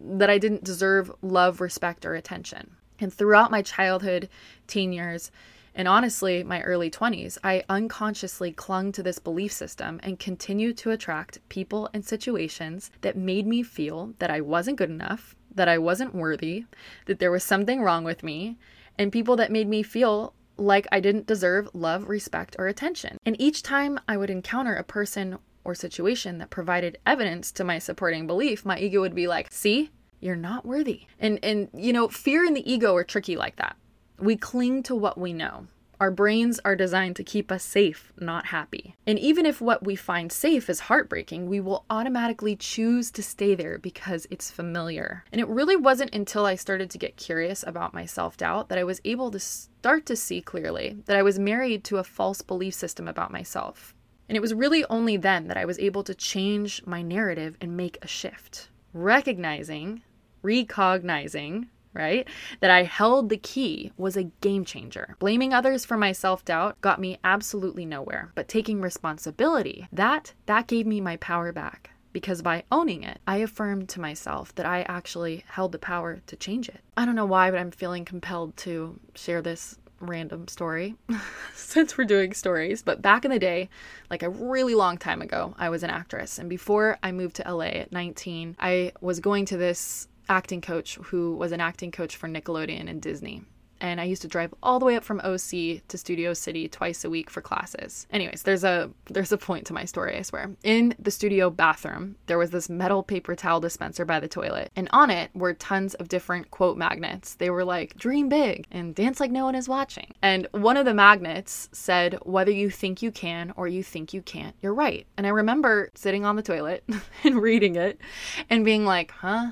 that 0.00 0.30
I 0.30 0.38
didn't 0.38 0.64
deserve 0.64 1.12
love, 1.22 1.60
respect, 1.60 2.04
or 2.04 2.14
attention. 2.14 2.76
And 3.00 3.12
throughout 3.12 3.50
my 3.50 3.62
childhood, 3.62 4.28
teen 4.66 4.92
years, 4.92 5.30
and 5.74 5.88
honestly, 5.88 6.44
my 6.44 6.60
early 6.62 6.90
20s, 6.90 7.38
I 7.42 7.64
unconsciously 7.68 8.52
clung 8.52 8.92
to 8.92 9.02
this 9.02 9.18
belief 9.18 9.52
system 9.52 10.00
and 10.02 10.18
continued 10.18 10.76
to 10.78 10.90
attract 10.90 11.46
people 11.48 11.88
and 11.94 12.04
situations 12.04 12.90
that 13.00 13.16
made 13.16 13.46
me 13.46 13.62
feel 13.62 14.12
that 14.18 14.30
I 14.30 14.42
wasn't 14.42 14.76
good 14.76 14.90
enough, 14.90 15.34
that 15.54 15.68
I 15.68 15.78
wasn't 15.78 16.14
worthy, 16.14 16.66
that 17.06 17.18
there 17.18 17.30
was 17.30 17.42
something 17.42 17.80
wrong 17.80 18.04
with 18.04 18.22
me, 18.22 18.58
and 18.98 19.10
people 19.10 19.36
that 19.36 19.50
made 19.50 19.68
me 19.68 19.82
feel 19.82 20.34
like 20.62 20.86
I 20.92 21.00
didn't 21.00 21.26
deserve 21.26 21.68
love, 21.74 22.08
respect, 22.08 22.56
or 22.58 22.68
attention. 22.68 23.18
And 23.26 23.36
each 23.40 23.62
time 23.62 23.98
I 24.08 24.16
would 24.16 24.30
encounter 24.30 24.74
a 24.74 24.84
person 24.84 25.38
or 25.64 25.74
situation 25.74 26.38
that 26.38 26.50
provided 26.50 26.98
evidence 27.06 27.52
to 27.52 27.64
my 27.64 27.78
supporting 27.78 28.26
belief, 28.26 28.64
my 28.64 28.78
ego 28.78 29.00
would 29.00 29.14
be 29.14 29.28
like, 29.28 29.48
"See? 29.52 29.90
You're 30.20 30.36
not 30.36 30.64
worthy." 30.64 31.06
And 31.18 31.38
and 31.42 31.68
you 31.74 31.92
know, 31.92 32.08
fear 32.08 32.44
and 32.44 32.56
the 32.56 32.72
ego 32.72 32.94
are 32.96 33.04
tricky 33.04 33.36
like 33.36 33.56
that. 33.56 33.76
We 34.18 34.36
cling 34.36 34.82
to 34.84 34.94
what 34.94 35.18
we 35.18 35.32
know. 35.32 35.66
Our 36.02 36.10
brains 36.10 36.58
are 36.64 36.74
designed 36.74 37.14
to 37.14 37.22
keep 37.22 37.52
us 37.52 37.62
safe, 37.62 38.12
not 38.18 38.46
happy. 38.46 38.96
And 39.06 39.20
even 39.20 39.46
if 39.46 39.60
what 39.60 39.84
we 39.84 39.94
find 39.94 40.32
safe 40.32 40.68
is 40.68 40.80
heartbreaking, 40.90 41.48
we 41.48 41.60
will 41.60 41.84
automatically 41.88 42.56
choose 42.56 43.12
to 43.12 43.22
stay 43.22 43.54
there 43.54 43.78
because 43.78 44.26
it's 44.28 44.50
familiar. 44.50 45.22
And 45.30 45.40
it 45.40 45.46
really 45.46 45.76
wasn't 45.76 46.12
until 46.12 46.44
I 46.44 46.56
started 46.56 46.90
to 46.90 46.98
get 46.98 47.16
curious 47.16 47.62
about 47.64 47.94
my 47.94 48.04
self 48.04 48.36
doubt 48.36 48.68
that 48.68 48.78
I 48.78 48.82
was 48.82 49.00
able 49.04 49.30
to 49.30 49.38
start 49.38 50.04
to 50.06 50.16
see 50.16 50.40
clearly 50.40 50.98
that 51.06 51.16
I 51.16 51.22
was 51.22 51.38
married 51.38 51.84
to 51.84 51.98
a 51.98 52.02
false 52.02 52.42
belief 52.42 52.74
system 52.74 53.06
about 53.06 53.30
myself. 53.30 53.94
And 54.28 54.34
it 54.34 54.42
was 54.42 54.54
really 54.54 54.84
only 54.86 55.16
then 55.16 55.46
that 55.46 55.56
I 55.56 55.66
was 55.66 55.78
able 55.78 56.02
to 56.02 56.16
change 56.16 56.84
my 56.84 57.02
narrative 57.02 57.56
and 57.60 57.76
make 57.76 57.96
a 58.02 58.08
shift, 58.08 58.70
recognizing, 58.92 60.02
recognizing 60.42 61.68
right? 61.94 62.26
That 62.60 62.70
I 62.70 62.84
held 62.84 63.28
the 63.28 63.36
key 63.36 63.92
was 63.96 64.16
a 64.16 64.30
game 64.40 64.64
changer. 64.64 65.16
Blaming 65.18 65.52
others 65.52 65.84
for 65.84 65.96
my 65.96 66.12
self-doubt 66.12 66.80
got 66.80 67.00
me 67.00 67.18
absolutely 67.24 67.84
nowhere, 67.84 68.32
but 68.34 68.48
taking 68.48 68.80
responsibility, 68.80 69.88
that 69.92 70.34
that 70.46 70.66
gave 70.66 70.86
me 70.86 71.00
my 71.00 71.16
power 71.16 71.52
back. 71.52 71.90
Because 72.12 72.42
by 72.42 72.64
owning 72.70 73.04
it, 73.04 73.20
I 73.26 73.38
affirmed 73.38 73.88
to 73.90 74.00
myself 74.00 74.54
that 74.56 74.66
I 74.66 74.82
actually 74.82 75.44
held 75.48 75.72
the 75.72 75.78
power 75.78 76.20
to 76.26 76.36
change 76.36 76.68
it. 76.68 76.80
I 76.94 77.06
don't 77.06 77.14
know 77.14 77.24
why, 77.24 77.50
but 77.50 77.58
I'm 77.58 77.70
feeling 77.70 78.04
compelled 78.04 78.54
to 78.58 79.00
share 79.14 79.40
this 79.40 79.78
random 80.02 80.48
story 80.48 80.96
since 81.54 81.96
we're 81.96 82.04
doing 82.04 82.34
stories. 82.34 82.82
But 82.82 83.00
back 83.00 83.24
in 83.24 83.30
the 83.30 83.38
day, 83.38 83.70
like 84.10 84.22
a 84.22 84.28
really 84.28 84.74
long 84.74 84.98
time 84.98 85.22
ago, 85.22 85.54
I 85.58 85.70
was 85.70 85.82
an 85.82 85.90
actress. 85.90 86.38
And 86.38 86.50
before 86.50 86.98
I 87.02 87.12
moved 87.12 87.36
to 87.36 87.50
LA 87.50 87.66
at 87.66 87.92
19, 87.92 88.56
I 88.58 88.92
was 89.00 89.20
going 89.20 89.46
to 89.46 89.56
this 89.56 90.08
acting 90.32 90.60
coach 90.60 90.96
who 90.96 91.36
was 91.36 91.52
an 91.52 91.60
acting 91.60 91.92
coach 91.92 92.16
for 92.16 92.28
Nickelodeon 92.28 92.88
and 92.88 93.00
Disney. 93.00 93.42
And 93.82 94.00
I 94.00 94.04
used 94.04 94.22
to 94.22 94.28
drive 94.28 94.54
all 94.62 94.78
the 94.78 94.84
way 94.86 94.94
up 94.94 95.02
from 95.02 95.20
OC 95.24 95.82
to 95.88 95.98
Studio 95.98 96.34
City 96.34 96.68
twice 96.68 97.04
a 97.04 97.10
week 97.10 97.28
for 97.28 97.40
classes. 97.40 98.06
Anyways, 98.12 98.44
there's 98.44 98.62
a 98.62 98.88
there's 99.06 99.32
a 99.32 99.36
point 99.36 99.66
to 99.66 99.72
my 99.72 99.84
story, 99.84 100.16
I 100.16 100.22
swear. 100.22 100.52
In 100.62 100.94
the 101.00 101.10
studio 101.10 101.50
bathroom, 101.50 102.14
there 102.26 102.38
was 102.38 102.50
this 102.50 102.70
metal 102.70 103.02
paper 103.02 103.34
towel 103.34 103.58
dispenser 103.58 104.04
by 104.04 104.20
the 104.20 104.28
toilet, 104.28 104.70
and 104.76 104.88
on 104.92 105.10
it 105.10 105.32
were 105.34 105.52
tons 105.52 105.94
of 105.94 106.08
different 106.08 106.52
quote 106.52 106.78
magnets. 106.78 107.34
They 107.34 107.50
were 107.50 107.64
like 107.64 107.96
dream 107.96 108.28
big 108.28 108.66
and 108.70 108.94
dance 108.94 109.18
like 109.18 109.32
no 109.32 109.44
one 109.44 109.56
is 109.56 109.68
watching. 109.68 110.12
And 110.22 110.46
one 110.52 110.76
of 110.76 110.84
the 110.84 110.94
magnets 110.94 111.68
said 111.72 112.16
whether 112.22 112.52
you 112.52 112.70
think 112.70 113.02
you 113.02 113.10
can 113.10 113.52
or 113.56 113.66
you 113.66 113.82
think 113.82 114.14
you 114.14 114.22
can't, 114.22 114.54
you're 114.62 114.74
right. 114.74 115.08
And 115.16 115.26
I 115.26 115.30
remember 115.30 115.90
sitting 115.96 116.24
on 116.24 116.36
the 116.36 116.42
toilet 116.42 116.84
and 117.24 117.42
reading 117.42 117.74
it 117.74 118.00
and 118.48 118.64
being 118.64 118.84
like, 118.84 119.10
"Huh? 119.10 119.50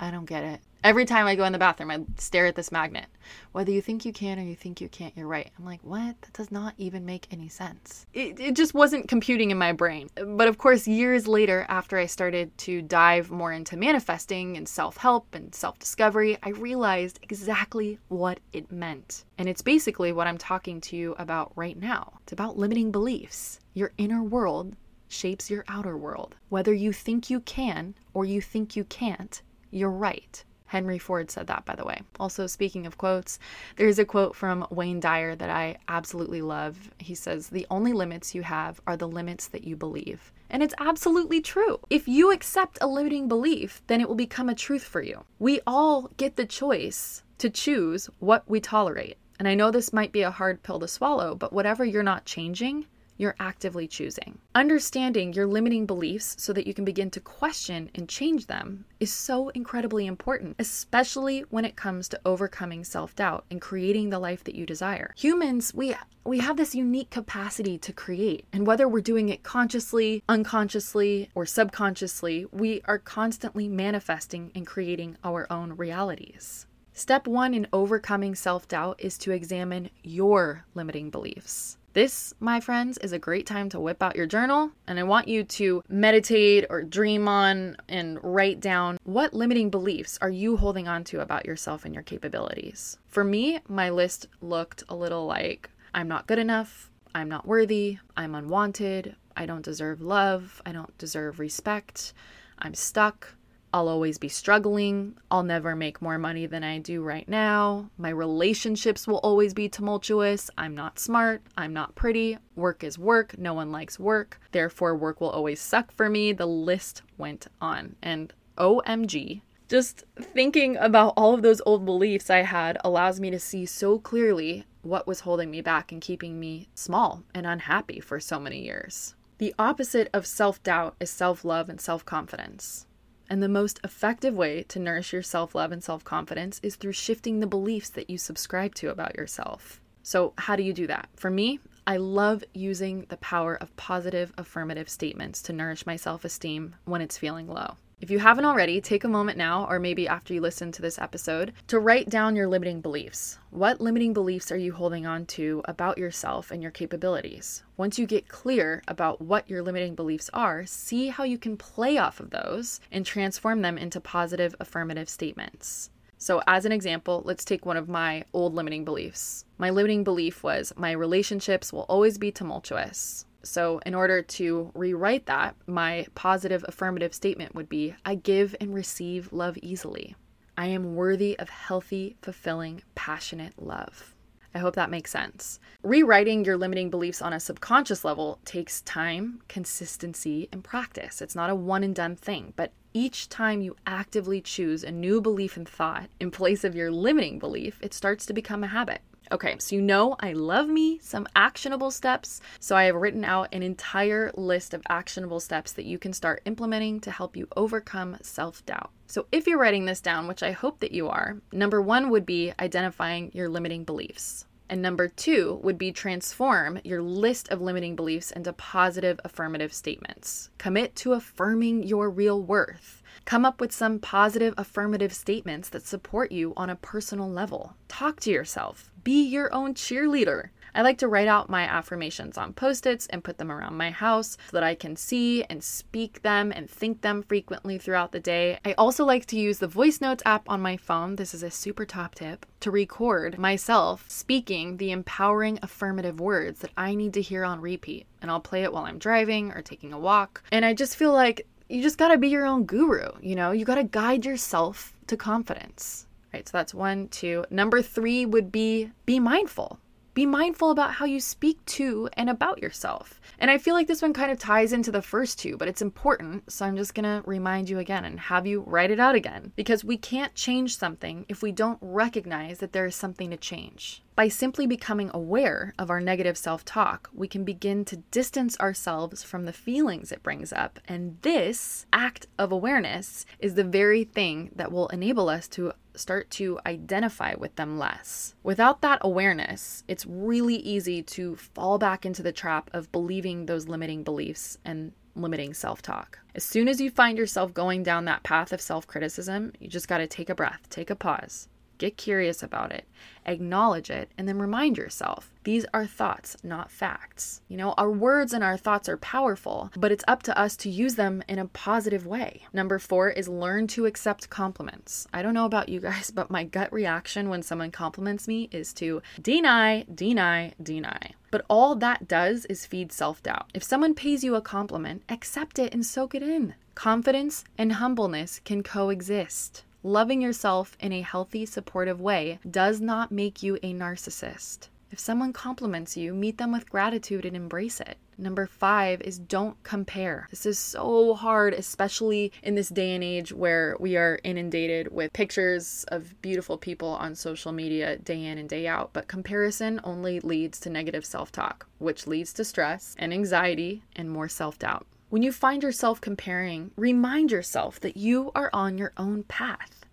I 0.00 0.10
don't 0.10 0.24
get 0.24 0.42
it. 0.42 0.60
Every 0.82 1.04
time 1.04 1.26
I 1.26 1.34
go 1.34 1.44
in 1.44 1.52
the 1.52 1.58
bathroom, 1.58 1.90
I 1.90 2.00
stare 2.16 2.46
at 2.46 2.54
this 2.54 2.72
magnet. 2.72 3.04
Whether 3.52 3.70
you 3.70 3.82
think 3.82 4.06
you 4.06 4.14
can 4.14 4.38
or 4.38 4.42
you 4.42 4.56
think 4.56 4.80
you 4.80 4.88
can't, 4.88 5.14
you're 5.14 5.26
right. 5.26 5.50
I'm 5.58 5.66
like, 5.66 5.80
what? 5.82 6.18
That 6.22 6.32
does 6.32 6.50
not 6.50 6.72
even 6.78 7.04
make 7.04 7.26
any 7.30 7.50
sense. 7.50 8.06
It, 8.14 8.40
it 8.40 8.56
just 8.56 8.72
wasn't 8.72 9.06
computing 9.06 9.50
in 9.50 9.58
my 9.58 9.72
brain. 9.72 10.08
But 10.14 10.48
of 10.48 10.56
course, 10.56 10.88
years 10.88 11.28
later, 11.28 11.66
after 11.68 11.98
I 11.98 12.06
started 12.06 12.56
to 12.58 12.80
dive 12.80 13.30
more 13.30 13.52
into 13.52 13.76
manifesting 13.76 14.56
and 14.56 14.66
self 14.66 14.96
help 14.96 15.34
and 15.34 15.54
self 15.54 15.78
discovery, 15.78 16.38
I 16.42 16.50
realized 16.50 17.20
exactly 17.20 17.98
what 18.08 18.40
it 18.54 18.72
meant. 18.72 19.26
And 19.36 19.50
it's 19.50 19.62
basically 19.62 20.12
what 20.12 20.26
I'm 20.26 20.38
talking 20.38 20.80
to 20.82 20.96
you 20.96 21.14
about 21.18 21.52
right 21.56 21.78
now. 21.78 22.14
It's 22.22 22.32
about 22.32 22.56
limiting 22.56 22.90
beliefs. 22.90 23.60
Your 23.74 23.92
inner 23.98 24.22
world 24.22 24.74
shapes 25.08 25.50
your 25.50 25.64
outer 25.68 25.96
world. 25.96 26.36
Whether 26.48 26.72
you 26.72 26.92
think 26.92 27.28
you 27.28 27.40
can 27.40 27.94
or 28.14 28.24
you 28.24 28.40
think 28.40 28.76
you 28.76 28.84
can't, 28.84 29.42
you're 29.70 29.90
right. 29.90 30.44
Henry 30.70 30.98
Ford 30.98 31.32
said 31.32 31.48
that, 31.48 31.64
by 31.64 31.74
the 31.74 31.84
way. 31.84 32.00
Also, 32.20 32.46
speaking 32.46 32.86
of 32.86 32.96
quotes, 32.96 33.40
there's 33.74 33.98
a 33.98 34.04
quote 34.04 34.36
from 34.36 34.64
Wayne 34.70 35.00
Dyer 35.00 35.34
that 35.34 35.50
I 35.50 35.78
absolutely 35.88 36.42
love. 36.42 36.92
He 36.98 37.16
says, 37.16 37.48
The 37.48 37.66
only 37.70 37.92
limits 37.92 38.36
you 38.36 38.42
have 38.42 38.80
are 38.86 38.96
the 38.96 39.08
limits 39.08 39.48
that 39.48 39.64
you 39.64 39.74
believe. 39.74 40.32
And 40.48 40.62
it's 40.62 40.74
absolutely 40.78 41.40
true. 41.40 41.80
If 41.90 42.06
you 42.06 42.30
accept 42.30 42.78
a 42.80 42.86
limiting 42.86 43.26
belief, 43.26 43.82
then 43.88 44.00
it 44.00 44.06
will 44.06 44.14
become 44.14 44.48
a 44.48 44.54
truth 44.54 44.84
for 44.84 45.02
you. 45.02 45.24
We 45.40 45.60
all 45.66 46.10
get 46.16 46.36
the 46.36 46.46
choice 46.46 47.24
to 47.38 47.50
choose 47.50 48.08
what 48.20 48.48
we 48.48 48.60
tolerate. 48.60 49.16
And 49.40 49.48
I 49.48 49.56
know 49.56 49.72
this 49.72 49.92
might 49.92 50.12
be 50.12 50.22
a 50.22 50.30
hard 50.30 50.62
pill 50.62 50.78
to 50.78 50.86
swallow, 50.86 51.34
but 51.34 51.52
whatever 51.52 51.84
you're 51.84 52.04
not 52.04 52.26
changing, 52.26 52.86
you're 53.20 53.36
actively 53.38 53.86
choosing. 53.86 54.38
Understanding 54.54 55.34
your 55.34 55.46
limiting 55.46 55.84
beliefs 55.84 56.34
so 56.38 56.54
that 56.54 56.66
you 56.66 56.72
can 56.72 56.86
begin 56.86 57.10
to 57.10 57.20
question 57.20 57.90
and 57.94 58.08
change 58.08 58.46
them 58.46 58.86
is 58.98 59.12
so 59.12 59.50
incredibly 59.50 60.06
important, 60.06 60.56
especially 60.58 61.40
when 61.50 61.66
it 61.66 61.76
comes 61.76 62.08
to 62.08 62.20
overcoming 62.24 62.82
self-doubt 62.82 63.44
and 63.50 63.60
creating 63.60 64.08
the 64.08 64.18
life 64.18 64.42
that 64.44 64.54
you 64.54 64.64
desire. 64.64 65.12
Humans, 65.18 65.74
we 65.74 65.94
we 66.24 66.38
have 66.38 66.56
this 66.56 66.74
unique 66.74 67.10
capacity 67.10 67.76
to 67.78 67.92
create, 67.92 68.44
and 68.52 68.66
whether 68.66 68.86
we're 68.86 69.00
doing 69.00 69.30
it 69.30 69.42
consciously, 69.42 70.22
unconsciously, 70.28 71.30
or 71.34 71.44
subconsciously, 71.44 72.46
we 72.52 72.82
are 72.84 72.98
constantly 72.98 73.68
manifesting 73.68 74.50
and 74.54 74.66
creating 74.66 75.16
our 75.24 75.46
own 75.50 75.76
realities. 75.76 76.66
Step 76.92 77.26
one 77.26 77.54
in 77.54 77.66
overcoming 77.72 78.34
self 78.34 78.68
doubt 78.68 78.96
is 78.98 79.16
to 79.18 79.30
examine 79.30 79.90
your 80.02 80.64
limiting 80.74 81.08
beliefs. 81.10 81.78
This, 81.92 82.34
my 82.38 82.60
friends, 82.60 82.98
is 82.98 83.10
a 83.10 83.18
great 83.18 83.46
time 83.46 83.68
to 83.70 83.80
whip 83.80 84.00
out 84.00 84.14
your 84.14 84.26
journal, 84.26 84.70
and 84.86 85.00
I 85.00 85.02
want 85.02 85.26
you 85.26 85.42
to 85.42 85.82
meditate 85.88 86.66
or 86.70 86.84
dream 86.84 87.26
on 87.26 87.76
and 87.88 88.20
write 88.22 88.60
down 88.60 88.98
what 89.02 89.34
limiting 89.34 89.70
beliefs 89.70 90.16
are 90.22 90.30
you 90.30 90.56
holding 90.56 90.86
on 90.86 91.02
to 91.04 91.20
about 91.20 91.46
yourself 91.46 91.84
and 91.84 91.92
your 91.92 92.04
capabilities. 92.04 92.96
For 93.08 93.24
me, 93.24 93.58
my 93.66 93.90
list 93.90 94.28
looked 94.40 94.84
a 94.88 94.94
little 94.94 95.26
like 95.26 95.68
I'm 95.92 96.06
not 96.06 96.28
good 96.28 96.38
enough, 96.38 96.92
I'm 97.12 97.28
not 97.28 97.44
worthy, 97.44 97.98
I'm 98.16 98.36
unwanted, 98.36 99.16
I 99.36 99.46
don't 99.46 99.64
deserve 99.64 100.00
love, 100.00 100.62
I 100.64 100.70
don't 100.70 100.96
deserve 100.96 101.40
respect, 101.40 102.12
I'm 102.56 102.74
stuck, 102.74 103.34
I'll 103.72 103.88
always 103.88 104.18
be 104.18 104.28
struggling. 104.28 105.16
I'll 105.30 105.42
never 105.42 105.76
make 105.76 106.02
more 106.02 106.18
money 106.18 106.46
than 106.46 106.64
I 106.64 106.78
do 106.78 107.02
right 107.02 107.28
now. 107.28 107.90
My 107.96 108.08
relationships 108.08 109.06
will 109.06 109.18
always 109.18 109.54
be 109.54 109.68
tumultuous. 109.68 110.50
I'm 110.58 110.74
not 110.74 110.98
smart. 110.98 111.42
I'm 111.56 111.72
not 111.72 111.94
pretty. 111.94 112.38
Work 112.56 112.82
is 112.82 112.98
work. 112.98 113.38
No 113.38 113.54
one 113.54 113.70
likes 113.70 113.98
work. 113.98 114.40
Therefore, 114.52 114.96
work 114.96 115.20
will 115.20 115.30
always 115.30 115.60
suck 115.60 115.92
for 115.92 116.08
me. 116.08 116.32
The 116.32 116.46
list 116.46 117.02
went 117.16 117.46
on. 117.60 117.96
And 118.02 118.32
OMG, 118.58 119.42
just 119.68 120.04
thinking 120.20 120.76
about 120.76 121.14
all 121.16 121.32
of 121.32 121.42
those 121.42 121.62
old 121.64 121.84
beliefs 121.84 122.28
I 122.28 122.42
had 122.42 122.76
allows 122.82 123.20
me 123.20 123.30
to 123.30 123.38
see 123.38 123.66
so 123.66 123.98
clearly 123.98 124.66
what 124.82 125.06
was 125.06 125.20
holding 125.20 125.50
me 125.50 125.60
back 125.60 125.92
and 125.92 126.00
keeping 126.00 126.40
me 126.40 126.68
small 126.74 127.22
and 127.34 127.46
unhappy 127.46 128.00
for 128.00 128.18
so 128.18 128.40
many 128.40 128.64
years. 128.64 129.14
The 129.38 129.54
opposite 129.58 130.10
of 130.12 130.26
self 130.26 130.62
doubt 130.62 130.96
is 131.00 131.08
self 131.08 131.44
love 131.44 131.68
and 131.68 131.80
self 131.80 132.04
confidence. 132.04 132.86
And 133.30 133.40
the 133.40 133.48
most 133.48 133.78
effective 133.84 134.34
way 134.34 134.64
to 134.64 134.80
nourish 134.80 135.12
your 135.12 135.22
self 135.22 135.54
love 135.54 135.70
and 135.70 135.82
self 135.84 136.02
confidence 136.02 136.58
is 136.64 136.74
through 136.74 136.92
shifting 136.92 137.38
the 137.38 137.46
beliefs 137.46 137.88
that 137.90 138.10
you 138.10 138.18
subscribe 138.18 138.74
to 138.74 138.90
about 138.90 139.16
yourself. 139.16 139.80
So, 140.02 140.32
how 140.36 140.56
do 140.56 140.64
you 140.64 140.72
do 140.72 140.88
that? 140.88 141.08
For 141.14 141.30
me, 141.30 141.60
I 141.86 141.96
love 141.96 142.42
using 142.54 143.06
the 143.08 143.18
power 143.18 143.54
of 143.54 143.76
positive 143.76 144.32
affirmative 144.36 144.88
statements 144.88 145.42
to 145.42 145.52
nourish 145.52 145.86
my 145.86 145.94
self 145.94 146.24
esteem 146.24 146.74
when 146.84 147.00
it's 147.00 147.18
feeling 147.18 147.46
low. 147.46 147.76
If 148.00 148.10
you 148.10 148.18
haven't 148.18 148.46
already, 148.46 148.80
take 148.80 149.04
a 149.04 149.08
moment 149.08 149.36
now, 149.36 149.66
or 149.68 149.78
maybe 149.78 150.08
after 150.08 150.32
you 150.32 150.40
listen 150.40 150.72
to 150.72 150.80
this 150.80 150.98
episode, 150.98 151.52
to 151.66 151.78
write 151.78 152.08
down 152.08 152.34
your 152.34 152.48
limiting 152.48 152.80
beliefs. 152.80 153.38
What 153.50 153.78
limiting 153.78 154.14
beliefs 154.14 154.50
are 154.50 154.56
you 154.56 154.72
holding 154.72 155.04
on 155.04 155.26
to 155.26 155.60
about 155.66 155.98
yourself 155.98 156.50
and 156.50 156.62
your 156.62 156.70
capabilities? 156.70 157.62
Once 157.76 157.98
you 157.98 158.06
get 158.06 158.26
clear 158.26 158.82
about 158.88 159.20
what 159.20 159.50
your 159.50 159.62
limiting 159.62 159.94
beliefs 159.94 160.30
are, 160.32 160.64
see 160.64 161.08
how 161.08 161.24
you 161.24 161.36
can 161.36 161.58
play 161.58 161.98
off 161.98 162.20
of 162.20 162.30
those 162.30 162.80
and 162.90 163.04
transform 163.04 163.60
them 163.60 163.76
into 163.76 164.00
positive 164.00 164.54
affirmative 164.58 165.10
statements. 165.10 165.90
So, 166.16 166.42
as 166.46 166.64
an 166.64 166.72
example, 166.72 167.20
let's 167.26 167.44
take 167.44 167.66
one 167.66 167.76
of 167.76 167.88
my 167.88 168.24
old 168.32 168.54
limiting 168.54 168.84
beliefs. 168.84 169.44
My 169.58 169.68
limiting 169.68 170.04
belief 170.04 170.42
was 170.42 170.72
my 170.74 170.92
relationships 170.92 171.70
will 171.70 171.84
always 171.88 172.16
be 172.16 172.32
tumultuous. 172.32 173.26
So, 173.42 173.80
in 173.86 173.94
order 173.94 174.22
to 174.22 174.70
rewrite 174.74 175.26
that, 175.26 175.56
my 175.66 176.06
positive 176.14 176.64
affirmative 176.68 177.14
statement 177.14 177.54
would 177.54 177.68
be 177.68 177.94
I 178.04 178.16
give 178.16 178.54
and 178.60 178.74
receive 178.74 179.32
love 179.32 179.56
easily. 179.62 180.14
I 180.58 180.66
am 180.66 180.94
worthy 180.94 181.38
of 181.38 181.48
healthy, 181.48 182.16
fulfilling, 182.20 182.82
passionate 182.94 183.54
love. 183.56 184.14
I 184.54 184.58
hope 184.58 184.74
that 184.74 184.90
makes 184.90 185.10
sense. 185.10 185.60
Rewriting 185.82 186.44
your 186.44 186.56
limiting 186.56 186.90
beliefs 186.90 187.22
on 187.22 187.32
a 187.32 187.40
subconscious 187.40 188.04
level 188.04 188.40
takes 188.44 188.82
time, 188.82 189.40
consistency, 189.48 190.48
and 190.52 190.64
practice. 190.64 191.22
It's 191.22 191.36
not 191.36 191.50
a 191.50 191.54
one 191.54 191.84
and 191.84 191.94
done 191.94 192.16
thing, 192.16 192.52
but 192.56 192.72
each 192.92 193.28
time 193.28 193.60
you 193.60 193.76
actively 193.86 194.40
choose 194.40 194.82
a 194.82 194.90
new 194.90 195.20
belief 195.20 195.56
and 195.56 195.68
thought 195.68 196.10
in 196.18 196.32
place 196.32 196.64
of 196.64 196.74
your 196.74 196.90
limiting 196.90 197.38
belief, 197.38 197.78
it 197.80 197.94
starts 197.94 198.26
to 198.26 198.32
become 198.32 198.64
a 198.64 198.68
habit. 198.68 199.00
Okay, 199.32 199.56
so 199.58 199.76
you 199.76 199.82
know 199.82 200.16
I 200.18 200.32
love 200.32 200.68
me 200.68 200.98
some 201.00 201.28
actionable 201.36 201.92
steps. 201.92 202.40
So 202.58 202.74
I 202.76 202.84
have 202.84 202.96
written 202.96 203.24
out 203.24 203.48
an 203.52 203.62
entire 203.62 204.32
list 204.34 204.74
of 204.74 204.82
actionable 204.88 205.38
steps 205.38 205.70
that 205.72 205.84
you 205.84 205.98
can 205.98 206.12
start 206.12 206.42
implementing 206.46 206.98
to 207.00 207.12
help 207.12 207.36
you 207.36 207.46
overcome 207.56 208.16
self 208.22 208.66
doubt. 208.66 208.90
So 209.06 209.26
if 209.30 209.46
you're 209.46 209.58
writing 209.58 209.84
this 209.84 210.00
down, 210.00 210.26
which 210.26 210.42
I 210.42 210.50
hope 210.50 210.80
that 210.80 210.90
you 210.90 211.08
are, 211.08 211.36
number 211.52 211.80
one 211.80 212.10
would 212.10 212.26
be 212.26 212.52
identifying 212.58 213.30
your 213.32 213.48
limiting 213.48 213.84
beliefs. 213.84 214.46
And 214.68 214.82
number 214.82 215.08
two 215.08 215.58
would 215.64 215.78
be 215.78 215.90
transform 215.90 216.80
your 216.84 217.02
list 217.02 217.48
of 217.50 217.60
limiting 217.60 217.96
beliefs 217.96 218.30
into 218.30 218.52
positive 218.52 219.18
affirmative 219.24 219.72
statements. 219.72 220.50
Commit 220.58 220.94
to 220.96 221.12
affirming 221.12 221.82
your 221.82 222.08
real 222.08 222.40
worth. 222.40 223.02
Come 223.24 223.44
up 223.44 223.60
with 223.60 223.72
some 223.72 223.98
positive 223.98 224.54
affirmative 224.56 225.12
statements 225.12 225.68
that 225.70 225.86
support 225.86 226.30
you 226.30 226.52
on 226.56 226.70
a 226.70 226.76
personal 226.76 227.28
level. 227.28 227.74
Talk 227.88 228.20
to 228.20 228.30
yourself. 228.30 228.89
Be 229.02 229.22
your 229.22 229.52
own 229.54 229.74
cheerleader. 229.74 230.50
I 230.74 230.82
like 230.82 230.98
to 230.98 231.08
write 231.08 231.26
out 231.26 231.50
my 231.50 231.62
affirmations 231.62 232.38
on 232.38 232.52
post 232.52 232.86
its 232.86 233.06
and 233.08 233.24
put 233.24 233.38
them 233.38 233.50
around 233.50 233.76
my 233.76 233.90
house 233.90 234.36
so 234.50 234.56
that 234.56 234.62
I 234.62 234.74
can 234.74 234.94
see 234.94 235.42
and 235.44 235.64
speak 235.64 236.22
them 236.22 236.52
and 236.54 236.70
think 236.70 237.00
them 237.00 237.22
frequently 237.22 237.78
throughout 237.78 238.12
the 238.12 238.20
day. 238.20 238.58
I 238.64 238.74
also 238.74 239.04
like 239.04 239.26
to 239.26 239.38
use 239.38 239.58
the 239.58 239.66
voice 239.66 240.00
notes 240.00 240.22
app 240.26 240.48
on 240.48 240.60
my 240.60 240.76
phone. 240.76 241.16
This 241.16 241.34
is 241.34 241.42
a 241.42 241.50
super 241.50 241.84
top 241.84 242.14
tip 242.14 242.46
to 242.60 242.70
record 242.70 243.38
myself 243.38 244.04
speaking 244.08 244.76
the 244.76 244.92
empowering 244.92 245.58
affirmative 245.62 246.20
words 246.20 246.60
that 246.60 246.72
I 246.76 246.94
need 246.94 247.14
to 247.14 247.22
hear 247.22 247.44
on 247.44 247.60
repeat. 247.60 248.06
And 248.22 248.30
I'll 248.30 248.40
play 248.40 248.62
it 248.62 248.72
while 248.72 248.84
I'm 248.84 248.98
driving 248.98 249.50
or 249.52 249.62
taking 249.62 249.92
a 249.92 249.98
walk. 249.98 250.42
And 250.52 250.64
I 250.64 250.74
just 250.74 250.96
feel 250.96 251.12
like 251.12 251.46
you 251.68 251.82
just 251.82 251.98
got 251.98 252.08
to 252.08 252.18
be 252.18 252.28
your 252.28 252.44
own 252.44 252.64
guru, 252.64 253.08
you 253.20 253.34
know? 253.34 253.52
You 253.52 253.64
got 253.64 253.76
to 253.76 253.84
guide 253.84 254.24
yourself 254.24 254.92
to 255.06 255.16
confidence. 255.16 256.06
Right? 256.32 256.48
So 256.48 256.56
that's 256.56 256.74
1, 256.74 257.08
2. 257.08 257.46
Number 257.50 257.82
3 257.82 258.26
would 258.26 258.52
be 258.52 258.90
be 259.06 259.18
mindful. 259.18 259.78
Be 260.12 260.26
mindful 260.26 260.72
about 260.72 260.94
how 260.94 261.04
you 261.04 261.20
speak 261.20 261.64
to 261.66 262.08
and 262.14 262.28
about 262.28 262.60
yourself. 262.60 263.20
And 263.38 263.48
I 263.48 263.58
feel 263.58 263.74
like 263.74 263.86
this 263.86 264.02
one 264.02 264.12
kind 264.12 264.32
of 264.32 264.40
ties 264.40 264.72
into 264.72 264.90
the 264.90 265.02
first 265.02 265.38
two, 265.38 265.56
but 265.56 265.68
it's 265.68 265.82
important. 265.82 266.50
So 266.50 266.66
I'm 266.66 266.76
just 266.76 266.94
going 266.94 267.04
to 267.04 267.22
remind 267.28 267.70
you 267.70 267.78
again 267.78 268.04
and 268.04 268.18
have 268.18 268.44
you 268.44 268.60
write 268.66 268.90
it 268.90 268.98
out 268.98 269.14
again 269.14 269.52
because 269.54 269.84
we 269.84 269.96
can't 269.96 270.34
change 270.34 270.76
something 270.76 271.26
if 271.28 271.42
we 271.42 271.52
don't 271.52 271.78
recognize 271.80 272.58
that 272.58 272.72
there 272.72 272.86
is 272.86 272.96
something 272.96 273.30
to 273.30 273.36
change. 273.36 274.02
By 274.20 274.28
simply 274.28 274.66
becoming 274.66 275.10
aware 275.14 275.72
of 275.78 275.88
our 275.88 275.98
negative 275.98 276.36
self 276.36 276.62
talk, 276.62 277.08
we 277.14 277.26
can 277.26 277.42
begin 277.42 277.86
to 277.86 277.96
distance 278.10 278.54
ourselves 278.60 279.22
from 279.22 279.46
the 279.46 279.52
feelings 279.54 280.12
it 280.12 280.22
brings 280.22 280.52
up. 280.52 280.78
And 280.86 281.16
this 281.22 281.86
act 281.90 282.26
of 282.38 282.52
awareness 282.52 283.24
is 283.38 283.54
the 283.54 283.64
very 283.64 284.04
thing 284.04 284.50
that 284.54 284.70
will 284.70 284.88
enable 284.88 285.30
us 285.30 285.48
to 285.56 285.72
start 285.94 286.28
to 286.32 286.60
identify 286.66 287.32
with 287.34 287.56
them 287.56 287.78
less. 287.78 288.34
Without 288.42 288.82
that 288.82 288.98
awareness, 289.00 289.84
it's 289.88 290.04
really 290.04 290.56
easy 290.56 291.02
to 291.02 291.36
fall 291.36 291.78
back 291.78 292.04
into 292.04 292.22
the 292.22 292.30
trap 292.30 292.68
of 292.74 292.92
believing 292.92 293.46
those 293.46 293.68
limiting 293.68 294.02
beliefs 294.02 294.58
and 294.66 294.92
limiting 295.14 295.54
self 295.54 295.80
talk. 295.80 296.18
As 296.34 296.44
soon 296.44 296.68
as 296.68 296.78
you 296.78 296.90
find 296.90 297.16
yourself 297.16 297.54
going 297.54 297.82
down 297.82 298.04
that 298.04 298.22
path 298.22 298.52
of 298.52 298.60
self 298.60 298.86
criticism, 298.86 299.52
you 299.58 299.68
just 299.68 299.88
got 299.88 299.96
to 299.96 300.06
take 300.06 300.28
a 300.28 300.34
breath, 300.34 300.60
take 300.68 300.90
a 300.90 300.94
pause, 300.94 301.48
get 301.80 301.96
curious 301.96 302.42
about 302.42 302.70
it, 302.70 302.84
acknowledge 303.26 303.90
it, 303.90 304.10
and 304.16 304.28
then 304.28 304.38
remind 304.38 304.76
yourself 304.76 305.32
these 305.42 305.64
are 305.72 305.86
thoughts, 305.86 306.36
not 306.44 306.70
facts. 306.70 307.40
You 307.48 307.56
know, 307.56 307.72
our 307.78 307.90
words 307.90 308.34
and 308.34 308.44
our 308.44 308.58
thoughts 308.58 308.88
are 308.88 308.98
powerful, 308.98 309.70
but 309.74 309.90
it's 309.90 310.04
up 310.06 310.22
to 310.24 310.38
us 310.38 310.54
to 310.58 310.68
use 310.68 310.94
them 310.94 311.22
in 311.26 311.38
a 311.38 311.46
positive 311.46 312.06
way. 312.06 312.42
Number 312.52 312.78
four 312.78 313.08
is 313.08 313.28
learn 313.28 313.66
to 313.68 313.86
accept 313.86 314.28
compliments. 314.28 315.08
I 315.12 315.22
don't 315.22 315.34
know 315.34 315.46
about 315.46 315.70
you 315.70 315.80
guys, 315.80 316.10
but 316.14 316.30
my 316.30 316.44
gut 316.44 316.72
reaction 316.72 317.30
when 317.30 317.42
someone 317.42 317.70
compliments 317.70 318.28
me 318.28 318.48
is 318.52 318.74
to 318.74 319.00
deny, 319.20 319.86
deny, 319.92 320.52
deny. 320.62 321.14
But 321.30 321.46
all 321.48 321.74
that 321.76 322.06
does 322.06 322.44
is 322.46 322.66
feed 322.66 322.92
self 322.92 323.22
doubt. 323.22 323.50
If 323.54 323.62
someone 323.62 323.94
pays 323.94 324.22
you 324.22 324.34
a 324.34 324.42
compliment, 324.42 325.02
accept 325.08 325.58
it 325.58 325.72
and 325.72 325.86
soak 325.86 326.14
it 326.14 326.22
in. 326.22 326.54
Confidence 326.74 327.44
and 327.56 327.74
humbleness 327.74 328.40
can 328.44 328.62
coexist. 328.62 329.64
Loving 329.82 330.20
yourself 330.20 330.76
in 330.78 330.92
a 330.92 331.00
healthy, 331.00 331.46
supportive 331.46 332.02
way 332.02 332.38
does 332.48 332.82
not 332.82 333.10
make 333.10 333.42
you 333.42 333.56
a 333.62 333.72
narcissist. 333.72 334.68
If 334.90 334.98
someone 334.98 335.32
compliments 335.32 335.96
you, 335.96 336.12
meet 336.12 336.36
them 336.36 336.52
with 336.52 336.68
gratitude 336.68 337.24
and 337.24 337.34
embrace 337.34 337.80
it. 337.80 337.96
Number 338.18 338.46
five 338.46 339.00
is 339.00 339.18
don't 339.18 339.56
compare. 339.62 340.26
This 340.28 340.44
is 340.44 340.58
so 340.58 341.14
hard, 341.14 341.54
especially 341.54 342.30
in 342.42 342.56
this 342.56 342.68
day 342.68 342.94
and 342.94 343.02
age 343.02 343.32
where 343.32 343.74
we 343.80 343.96
are 343.96 344.18
inundated 344.22 344.92
with 344.92 345.14
pictures 345.14 345.86
of 345.88 346.20
beautiful 346.20 346.58
people 346.58 346.88
on 346.88 347.14
social 347.14 347.50
media 347.50 347.96
day 347.96 348.26
in 348.26 348.36
and 348.36 348.50
day 348.50 348.66
out. 348.66 348.90
But 348.92 349.08
comparison 349.08 349.80
only 349.82 350.20
leads 350.20 350.60
to 350.60 350.68
negative 350.68 351.06
self 351.06 351.32
talk, 351.32 351.66
which 351.78 352.06
leads 352.06 352.34
to 352.34 352.44
stress 352.44 352.94
and 352.98 353.14
anxiety 353.14 353.82
and 353.96 354.10
more 354.10 354.28
self 354.28 354.58
doubt. 354.58 354.86
When 355.10 355.22
you 355.24 355.32
find 355.32 355.64
yourself 355.64 356.00
comparing, 356.00 356.70
remind 356.76 357.32
yourself 357.32 357.80
that 357.80 357.96
you 357.96 358.30
are 358.32 358.48
on 358.52 358.78
your 358.78 358.92
own 358.96 359.24
path. 359.24 359.84